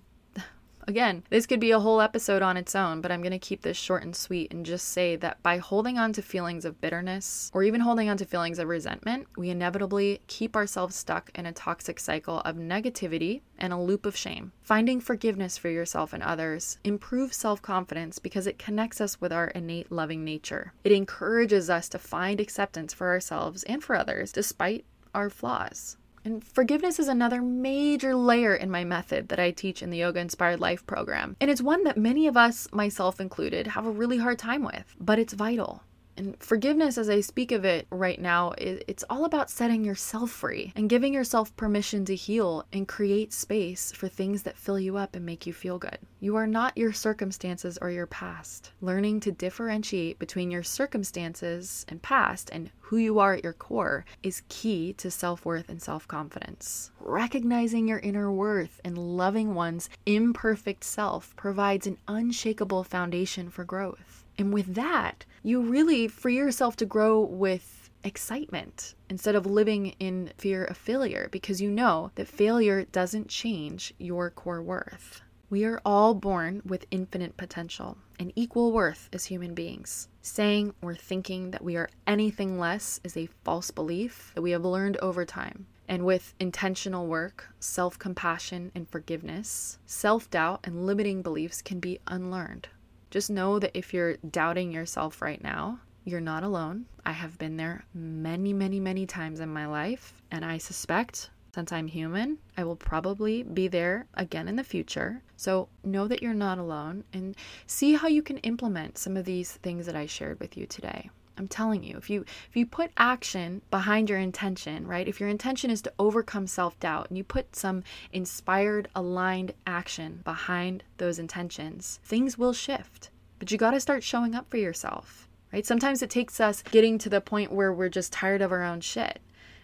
Again, 0.90 1.22
this 1.30 1.46
could 1.46 1.60
be 1.60 1.70
a 1.70 1.80
whole 1.80 2.02
episode 2.02 2.42
on 2.42 2.58
its 2.58 2.74
own, 2.74 3.00
but 3.00 3.12
I'm 3.12 3.22
going 3.22 3.32
to 3.32 3.38
keep 3.38 3.62
this 3.62 3.78
short 3.78 4.02
and 4.02 4.16
sweet 4.16 4.52
and 4.52 4.66
just 4.66 4.88
say 4.88 5.16
that 5.18 5.44
by 5.44 5.58
holding 5.58 6.00
on 6.00 6.14
to 6.14 6.24
feelings 6.24 6.66
of 6.66 6.82
bitterness 6.82 7.52
or 7.54 7.62
even 7.62 7.82
holding 7.82 8.10
on 8.10 8.18
to 8.18 8.26
feelings 8.26 8.58
of 8.58 8.68
resentment, 8.68 9.28
we 9.38 9.52
inevitably 9.52 10.20
keep 10.26 10.56
ourselves 10.56 10.96
stuck 10.96 11.30
in 11.36 11.46
a 11.46 11.52
toxic 11.52 12.00
cycle 12.00 12.40
of 12.40 12.56
negativity 12.56 13.42
and 13.60 13.72
a 13.72 13.80
loop 13.80 14.08
of 14.08 14.18
shame. 14.18 14.52
Finding 14.64 15.00
forgiveness 15.00 15.60
for 15.60 15.70
yourself 15.70 16.12
and 16.12 16.24
others 16.24 16.80
improves 16.84 17.38
self 17.38 17.62
confidence 17.62 18.18
because 18.18 18.48
it 18.48 18.58
connects 18.58 19.00
us 19.00 19.22
with 19.22 19.32
our 19.32 19.50
innate 19.50 19.92
loving 19.92 20.24
nature. 20.24 20.74
It 20.84 20.92
encourages 20.92 21.70
us 21.70 21.88
to 21.90 22.00
find 22.00 22.42
acceptance 22.42 22.96
for 22.96 23.10
ourselves 23.10 23.62
and 23.66 23.84
for 23.84 23.96
others 23.96 24.32
despite 24.32 24.86
our 25.14 25.30
flaws. 25.30 25.98
And 26.24 26.44
forgiveness 26.44 27.00
is 27.00 27.08
another 27.08 27.42
major 27.42 28.16
layer 28.16 28.56
in 28.56 28.70
my 28.70 28.84
method 28.84 29.30
that 29.30 29.40
I 29.40 29.52
teach 29.52 29.82
in 29.82 29.90
the 29.90 29.98
Yoga 29.98 30.20
Inspired 30.20 30.60
Life 30.60 30.86
program. 30.86 31.36
And 31.40 31.50
it's 31.50 31.62
one 31.62 31.84
that 31.84 31.98
many 31.98 32.28
of 32.28 32.38
us, 32.38 32.68
myself 32.72 33.20
included, 33.20 33.68
have 33.68 33.86
a 33.86 33.92
really 33.92 34.18
hard 34.18 34.40
time 34.40 34.64
with, 34.64 34.96
but 35.00 35.20
it's 35.20 35.34
vital. 35.34 35.84
And 36.20 36.36
forgiveness, 36.44 36.98
as 36.98 37.10
I 37.10 37.22
speak 37.22 37.54
of 37.54 37.64
it 37.64 37.88
right 37.90 38.20
now, 38.20 38.52
it's 38.58 39.06
all 39.10 39.24
about 39.24 39.50
setting 39.50 39.86
yourself 39.86 40.30
free 40.30 40.74
and 40.76 40.90
giving 40.90 41.14
yourself 41.14 41.56
permission 41.56 42.04
to 42.04 42.16
heal 42.16 42.66
and 42.74 42.86
create 42.90 43.32
space 43.32 43.94
for 43.94 44.10
things 44.10 44.44
that 44.44 44.58
fill 44.58 44.78
you 44.78 44.98
up 44.98 45.16
and 45.16 45.26
make 45.26 45.48
you 45.48 45.54
feel 45.54 45.80
good. 45.80 45.98
You 46.20 46.36
are 46.36 46.46
not 46.46 46.78
your 46.78 46.92
circumstances 46.92 47.78
or 47.82 47.90
your 47.90 48.06
past. 48.06 48.74
Learning 48.82 49.22
to 49.22 49.32
differentiate 49.32 50.20
between 50.20 50.52
your 50.52 50.62
circumstances 50.62 51.86
and 51.88 52.02
past 52.02 52.50
and 52.52 52.70
who 52.80 52.98
you 52.98 53.20
are 53.20 53.36
at 53.36 53.44
your 53.46 53.54
core 53.54 54.04
is 54.22 54.44
key 54.50 54.92
to 54.98 55.10
self 55.10 55.46
worth 55.46 55.70
and 55.70 55.82
self 55.82 56.06
confidence. 56.06 56.92
Recognizing 57.00 57.88
your 57.88 58.00
inner 58.00 58.30
worth 58.30 58.82
and 58.84 58.98
loving 58.98 59.56
one's 59.56 59.90
imperfect 60.06 60.84
self 60.84 61.34
provides 61.38 61.88
an 61.88 61.98
unshakable 62.10 62.84
foundation 62.84 63.50
for 63.50 63.64
growth. 63.64 64.26
And 64.38 64.54
with 64.54 64.76
that, 64.76 65.26
you 65.44 65.62
really 65.62 66.08
free 66.08 66.36
yourself 66.36 66.76
to 66.78 66.86
grow 66.86 67.22
with 67.22 67.90
excitement 68.04 68.96
instead 69.10 69.36
of 69.36 69.46
living 69.46 69.88
in 70.00 70.32
fear 70.38 70.64
of 70.66 70.78
failure 70.78 71.28
because 71.32 71.62
you 71.62 71.70
know 71.70 72.12
that 72.16 72.28
failure 72.28 72.86
doesn't 72.86 73.28
change 73.28 73.94
your 73.98 74.30
core 74.30 74.62
worth. 74.62 75.22
We 75.50 75.66
are 75.66 75.82
all 75.84 76.14
born 76.14 76.62
with 76.64 76.86
infinite 76.92 77.36
potential 77.36 77.98
and 78.20 78.32
equal 78.36 78.72
worth 78.72 79.10
as 79.12 79.26
human 79.26 79.56
beings. 79.56 80.08
Saying 80.22 80.76
or 80.82 80.94
thinking 80.94 81.52
that 81.52 81.64
we 81.64 81.76
are 81.76 81.90
anything 82.06 82.60
less 82.60 83.00
is 83.04 83.18
a 83.18 83.30
false 83.44 83.72
belief 83.72 84.32
that 84.36 84.44
we 84.44 84.52
have 84.52 84.64
learned 84.64 84.98
over 84.98 85.26
time. 85.26 85.66
And 85.88 86.06
with 86.06 86.36
intentional 86.40 87.08
work, 87.08 87.48
self 87.60 87.98
compassion, 87.98 88.72
and 88.76 88.88
forgiveness, 88.88 89.80
self 89.88 90.30
doubt 90.30 90.60
and 90.66 90.86
limiting 90.86 91.24
beliefs 91.24 91.64
can 91.64 91.80
be 91.80 91.98
unlearned. 92.06 92.68
Just 93.10 93.30
know 93.30 93.60
that 93.60 93.78
if 93.78 93.94
you're 93.94 94.18
doubting 94.18 94.72
yourself 94.72 95.22
right 95.22 95.44
now, 95.44 95.80
you're 96.06 96.22
not 96.22 96.44
alone. 96.44 96.86
I 97.06 97.12
have 97.12 97.38
been 97.38 97.58
there 97.58 97.84
many, 97.94 98.54
many, 98.54 98.80
many 98.80 99.06
times 99.06 99.40
in 99.40 99.50
my 99.50 99.66
life, 99.66 100.14
and 100.32 100.46
I 100.46 100.58
suspect 100.58 101.30
since 101.54 101.72
I'm 101.72 101.88
human, 101.88 102.38
I 102.58 102.64
will 102.64 102.76
probably 102.76 103.44
be 103.44 103.68
there 103.68 104.06
again 104.14 104.48
in 104.48 104.56
the 104.56 104.64
future. 104.64 105.24
So 105.36 105.68
know 105.84 106.08
that 106.08 106.22
you're 106.22 106.34
not 106.34 106.60
alone 106.60 107.04
and 107.12 107.36
see 107.66 107.94
how 107.94 108.08
you 108.08 108.22
can 108.22 108.38
implement 108.40 108.98
some 108.98 109.18
of 109.18 109.26
these 109.26 109.54
things 109.54 109.86
that 109.88 109.96
I 109.96 110.06
shared 110.06 110.40
with 110.40 110.56
you 110.56 110.68
today. 110.68 111.10
I'm 111.40 111.48
telling 111.48 111.84
you, 111.84 111.98
if 111.98 112.10
you 112.10 112.26
if 112.50 112.56
you 112.56 112.66
put 112.66 112.92
action 112.98 113.62
behind 113.72 114.10
your 114.10 114.20
intention, 114.20 114.86
right? 114.86 115.08
If 115.08 115.20
your 115.20 115.30
intention 115.30 115.72
is 115.72 115.82
to 115.84 115.94
overcome 115.98 116.48
self-doubt 116.48 117.08
and 117.10 117.18
you 117.18 117.24
put 117.24 117.56
some 117.56 117.84
inspired, 118.12 118.90
aligned 118.94 119.54
action 119.66 120.22
behind 120.26 120.84
those 120.98 121.18
intentions, 121.18 122.00
things 122.04 122.38
will 122.38 122.54
shift. 122.54 123.10
But 123.40 123.52
you 123.52 123.58
got 123.58 123.72
to 123.72 123.80
start 123.80 124.04
showing 124.04 124.36
up 124.36 124.50
for 124.50 124.58
yourself, 124.58 125.30
right? 125.54 125.66
Sometimes 125.66 126.02
it 126.02 126.10
takes 126.10 126.42
us 126.42 126.62
getting 126.62 126.98
to 127.00 127.10
the 127.10 127.22
point 127.22 127.54
where 127.54 127.72
we're 127.72 127.88
just 127.88 128.12
tired 128.12 128.42
of 128.42 128.52
our 128.52 128.64
own 128.64 128.82
shit. 128.82 129.20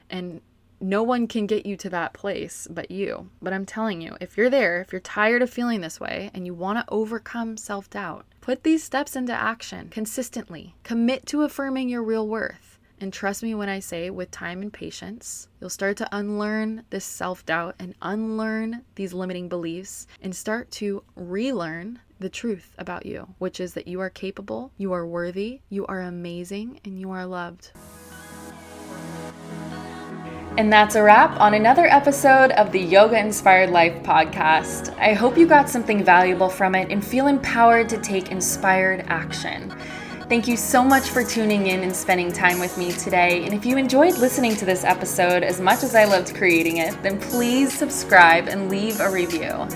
And 0.09 0.39
no 0.79 1.03
one 1.03 1.27
can 1.27 1.45
get 1.45 1.65
you 1.65 1.75
to 1.77 1.89
that 1.89 2.13
place 2.13 2.67
but 2.69 2.91
you. 2.91 3.29
But 3.41 3.53
I'm 3.53 3.65
telling 3.65 4.01
you, 4.01 4.15
if 4.21 4.37
you're 4.37 4.49
there, 4.49 4.81
if 4.81 4.91
you're 4.91 5.01
tired 5.01 5.41
of 5.41 5.49
feeling 5.49 5.81
this 5.81 5.99
way 5.99 6.31
and 6.33 6.45
you 6.45 6.53
want 6.53 6.79
to 6.79 6.93
overcome 6.93 7.57
self 7.57 7.89
doubt, 7.89 8.25
put 8.45 8.61
these 8.61 8.83
steps 8.83 9.15
into 9.15 9.33
action 9.33 9.89
consistently. 9.89 10.75
Commit 10.83 11.25
to 11.25 11.41
affirming 11.41 11.89
your 11.89 12.03
real 12.03 12.27
worth. 12.27 12.77
And 13.01 13.11
trust 13.11 13.41
me 13.41 13.55
when 13.55 13.69
I 13.69 13.79
say, 13.79 14.11
with 14.11 14.29
time 14.29 14.61
and 14.61 14.71
patience, 14.71 15.47
you'll 15.59 15.71
start 15.71 15.97
to 15.97 16.15
unlearn 16.15 16.83
this 16.91 17.05
self 17.05 17.43
doubt 17.43 17.73
and 17.79 17.95
unlearn 18.03 18.83
these 18.93 19.13
limiting 19.13 19.49
beliefs 19.49 20.05
and 20.21 20.35
start 20.35 20.69
to 20.71 21.03
relearn 21.15 21.99
the 22.19 22.29
truth 22.29 22.75
about 22.77 23.07
you, 23.07 23.27
which 23.39 23.59
is 23.59 23.73
that 23.73 23.87
you 23.87 23.99
are 23.99 24.11
capable, 24.11 24.71
you 24.77 24.93
are 24.93 25.07
worthy, 25.07 25.61
you 25.69 25.87
are 25.87 26.01
amazing, 26.01 26.79
and 26.85 26.99
you 26.99 27.09
are 27.09 27.25
loved. 27.25 27.71
And 30.57 30.71
that's 30.71 30.95
a 30.95 31.03
wrap 31.03 31.37
on 31.41 31.53
another 31.53 31.85
episode 31.85 32.51
of 32.51 32.71
the 32.71 32.79
Yoga 32.79 33.19
Inspired 33.19 33.71
Life 33.71 34.01
podcast. 34.03 34.97
I 34.97 35.11
hope 35.11 35.37
you 35.37 35.45
got 35.45 35.67
something 35.67 36.01
valuable 36.01 36.47
from 36.47 36.75
it 36.75 36.93
and 36.93 37.05
feel 37.05 37.27
empowered 37.27 37.89
to 37.89 37.97
take 37.97 38.31
inspired 38.31 39.03
action. 39.07 39.69
Thank 40.29 40.47
you 40.47 40.55
so 40.55 40.81
much 40.81 41.09
for 41.09 41.25
tuning 41.25 41.67
in 41.67 41.83
and 41.83 41.93
spending 41.93 42.31
time 42.31 42.57
with 42.57 42.77
me 42.77 42.93
today. 42.93 43.43
And 43.43 43.53
if 43.53 43.65
you 43.65 43.75
enjoyed 43.77 44.17
listening 44.17 44.55
to 44.55 44.63
this 44.63 44.85
episode 44.85 45.43
as 45.43 45.59
much 45.59 45.83
as 45.83 45.93
I 45.93 46.05
loved 46.05 46.33
creating 46.33 46.77
it, 46.77 47.03
then 47.03 47.19
please 47.19 47.77
subscribe 47.77 48.47
and 48.47 48.69
leave 48.69 49.01
a 49.01 49.11
review. 49.11 49.67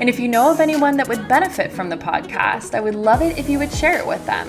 And 0.00 0.08
if 0.08 0.20
you 0.20 0.28
know 0.28 0.52
of 0.52 0.60
anyone 0.60 0.96
that 0.98 1.08
would 1.08 1.26
benefit 1.26 1.72
from 1.72 1.88
the 1.88 1.96
podcast, 1.96 2.76
I 2.76 2.80
would 2.80 2.94
love 2.94 3.22
it 3.22 3.38
if 3.38 3.48
you 3.48 3.58
would 3.58 3.72
share 3.72 3.98
it 3.98 4.06
with 4.06 4.24
them. 4.24 4.48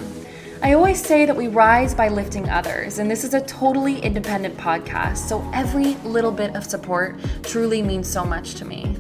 I 0.61 0.73
always 0.73 1.01
say 1.01 1.25
that 1.25 1.35
we 1.35 1.47
rise 1.47 1.95
by 1.95 2.09
lifting 2.09 2.49
others, 2.49 2.99
and 2.99 3.09
this 3.09 3.23
is 3.23 3.33
a 3.33 3.39
totally 3.39 3.97
independent 4.01 4.57
podcast, 4.57 5.19
so 5.19 5.49
every 5.53 5.95
little 6.03 6.33
bit 6.33 6.53
of 6.53 6.65
support 6.65 7.15
truly 7.43 7.81
means 7.81 8.09
so 8.09 8.25
much 8.25 8.55
to 8.55 8.65
me. 8.65 8.97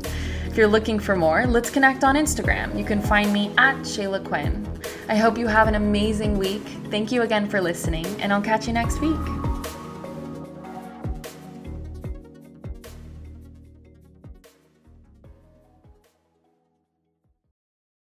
If 0.47 0.55
you're 0.55 0.67
looking 0.67 0.99
for 0.99 1.17
more, 1.17 1.45
let's 1.45 1.69
connect 1.69 2.05
on 2.05 2.15
Instagram. 2.15 2.77
You 2.79 2.85
can 2.85 3.01
find 3.01 3.33
me 3.33 3.51
at 3.57 3.75
Shayla 3.79 4.23
Quinn. 4.23 4.65
I 5.09 5.17
hope 5.17 5.37
you 5.37 5.47
have 5.47 5.67
an 5.67 5.75
amazing 5.75 6.37
week. 6.37 6.63
Thank 6.89 7.11
you 7.11 7.23
again 7.23 7.49
for 7.49 7.59
listening, 7.59 8.05
and 8.21 8.31
I'll 8.31 8.41
catch 8.41 8.65
you 8.65 8.71
next 8.71 9.01
week. 9.01 9.48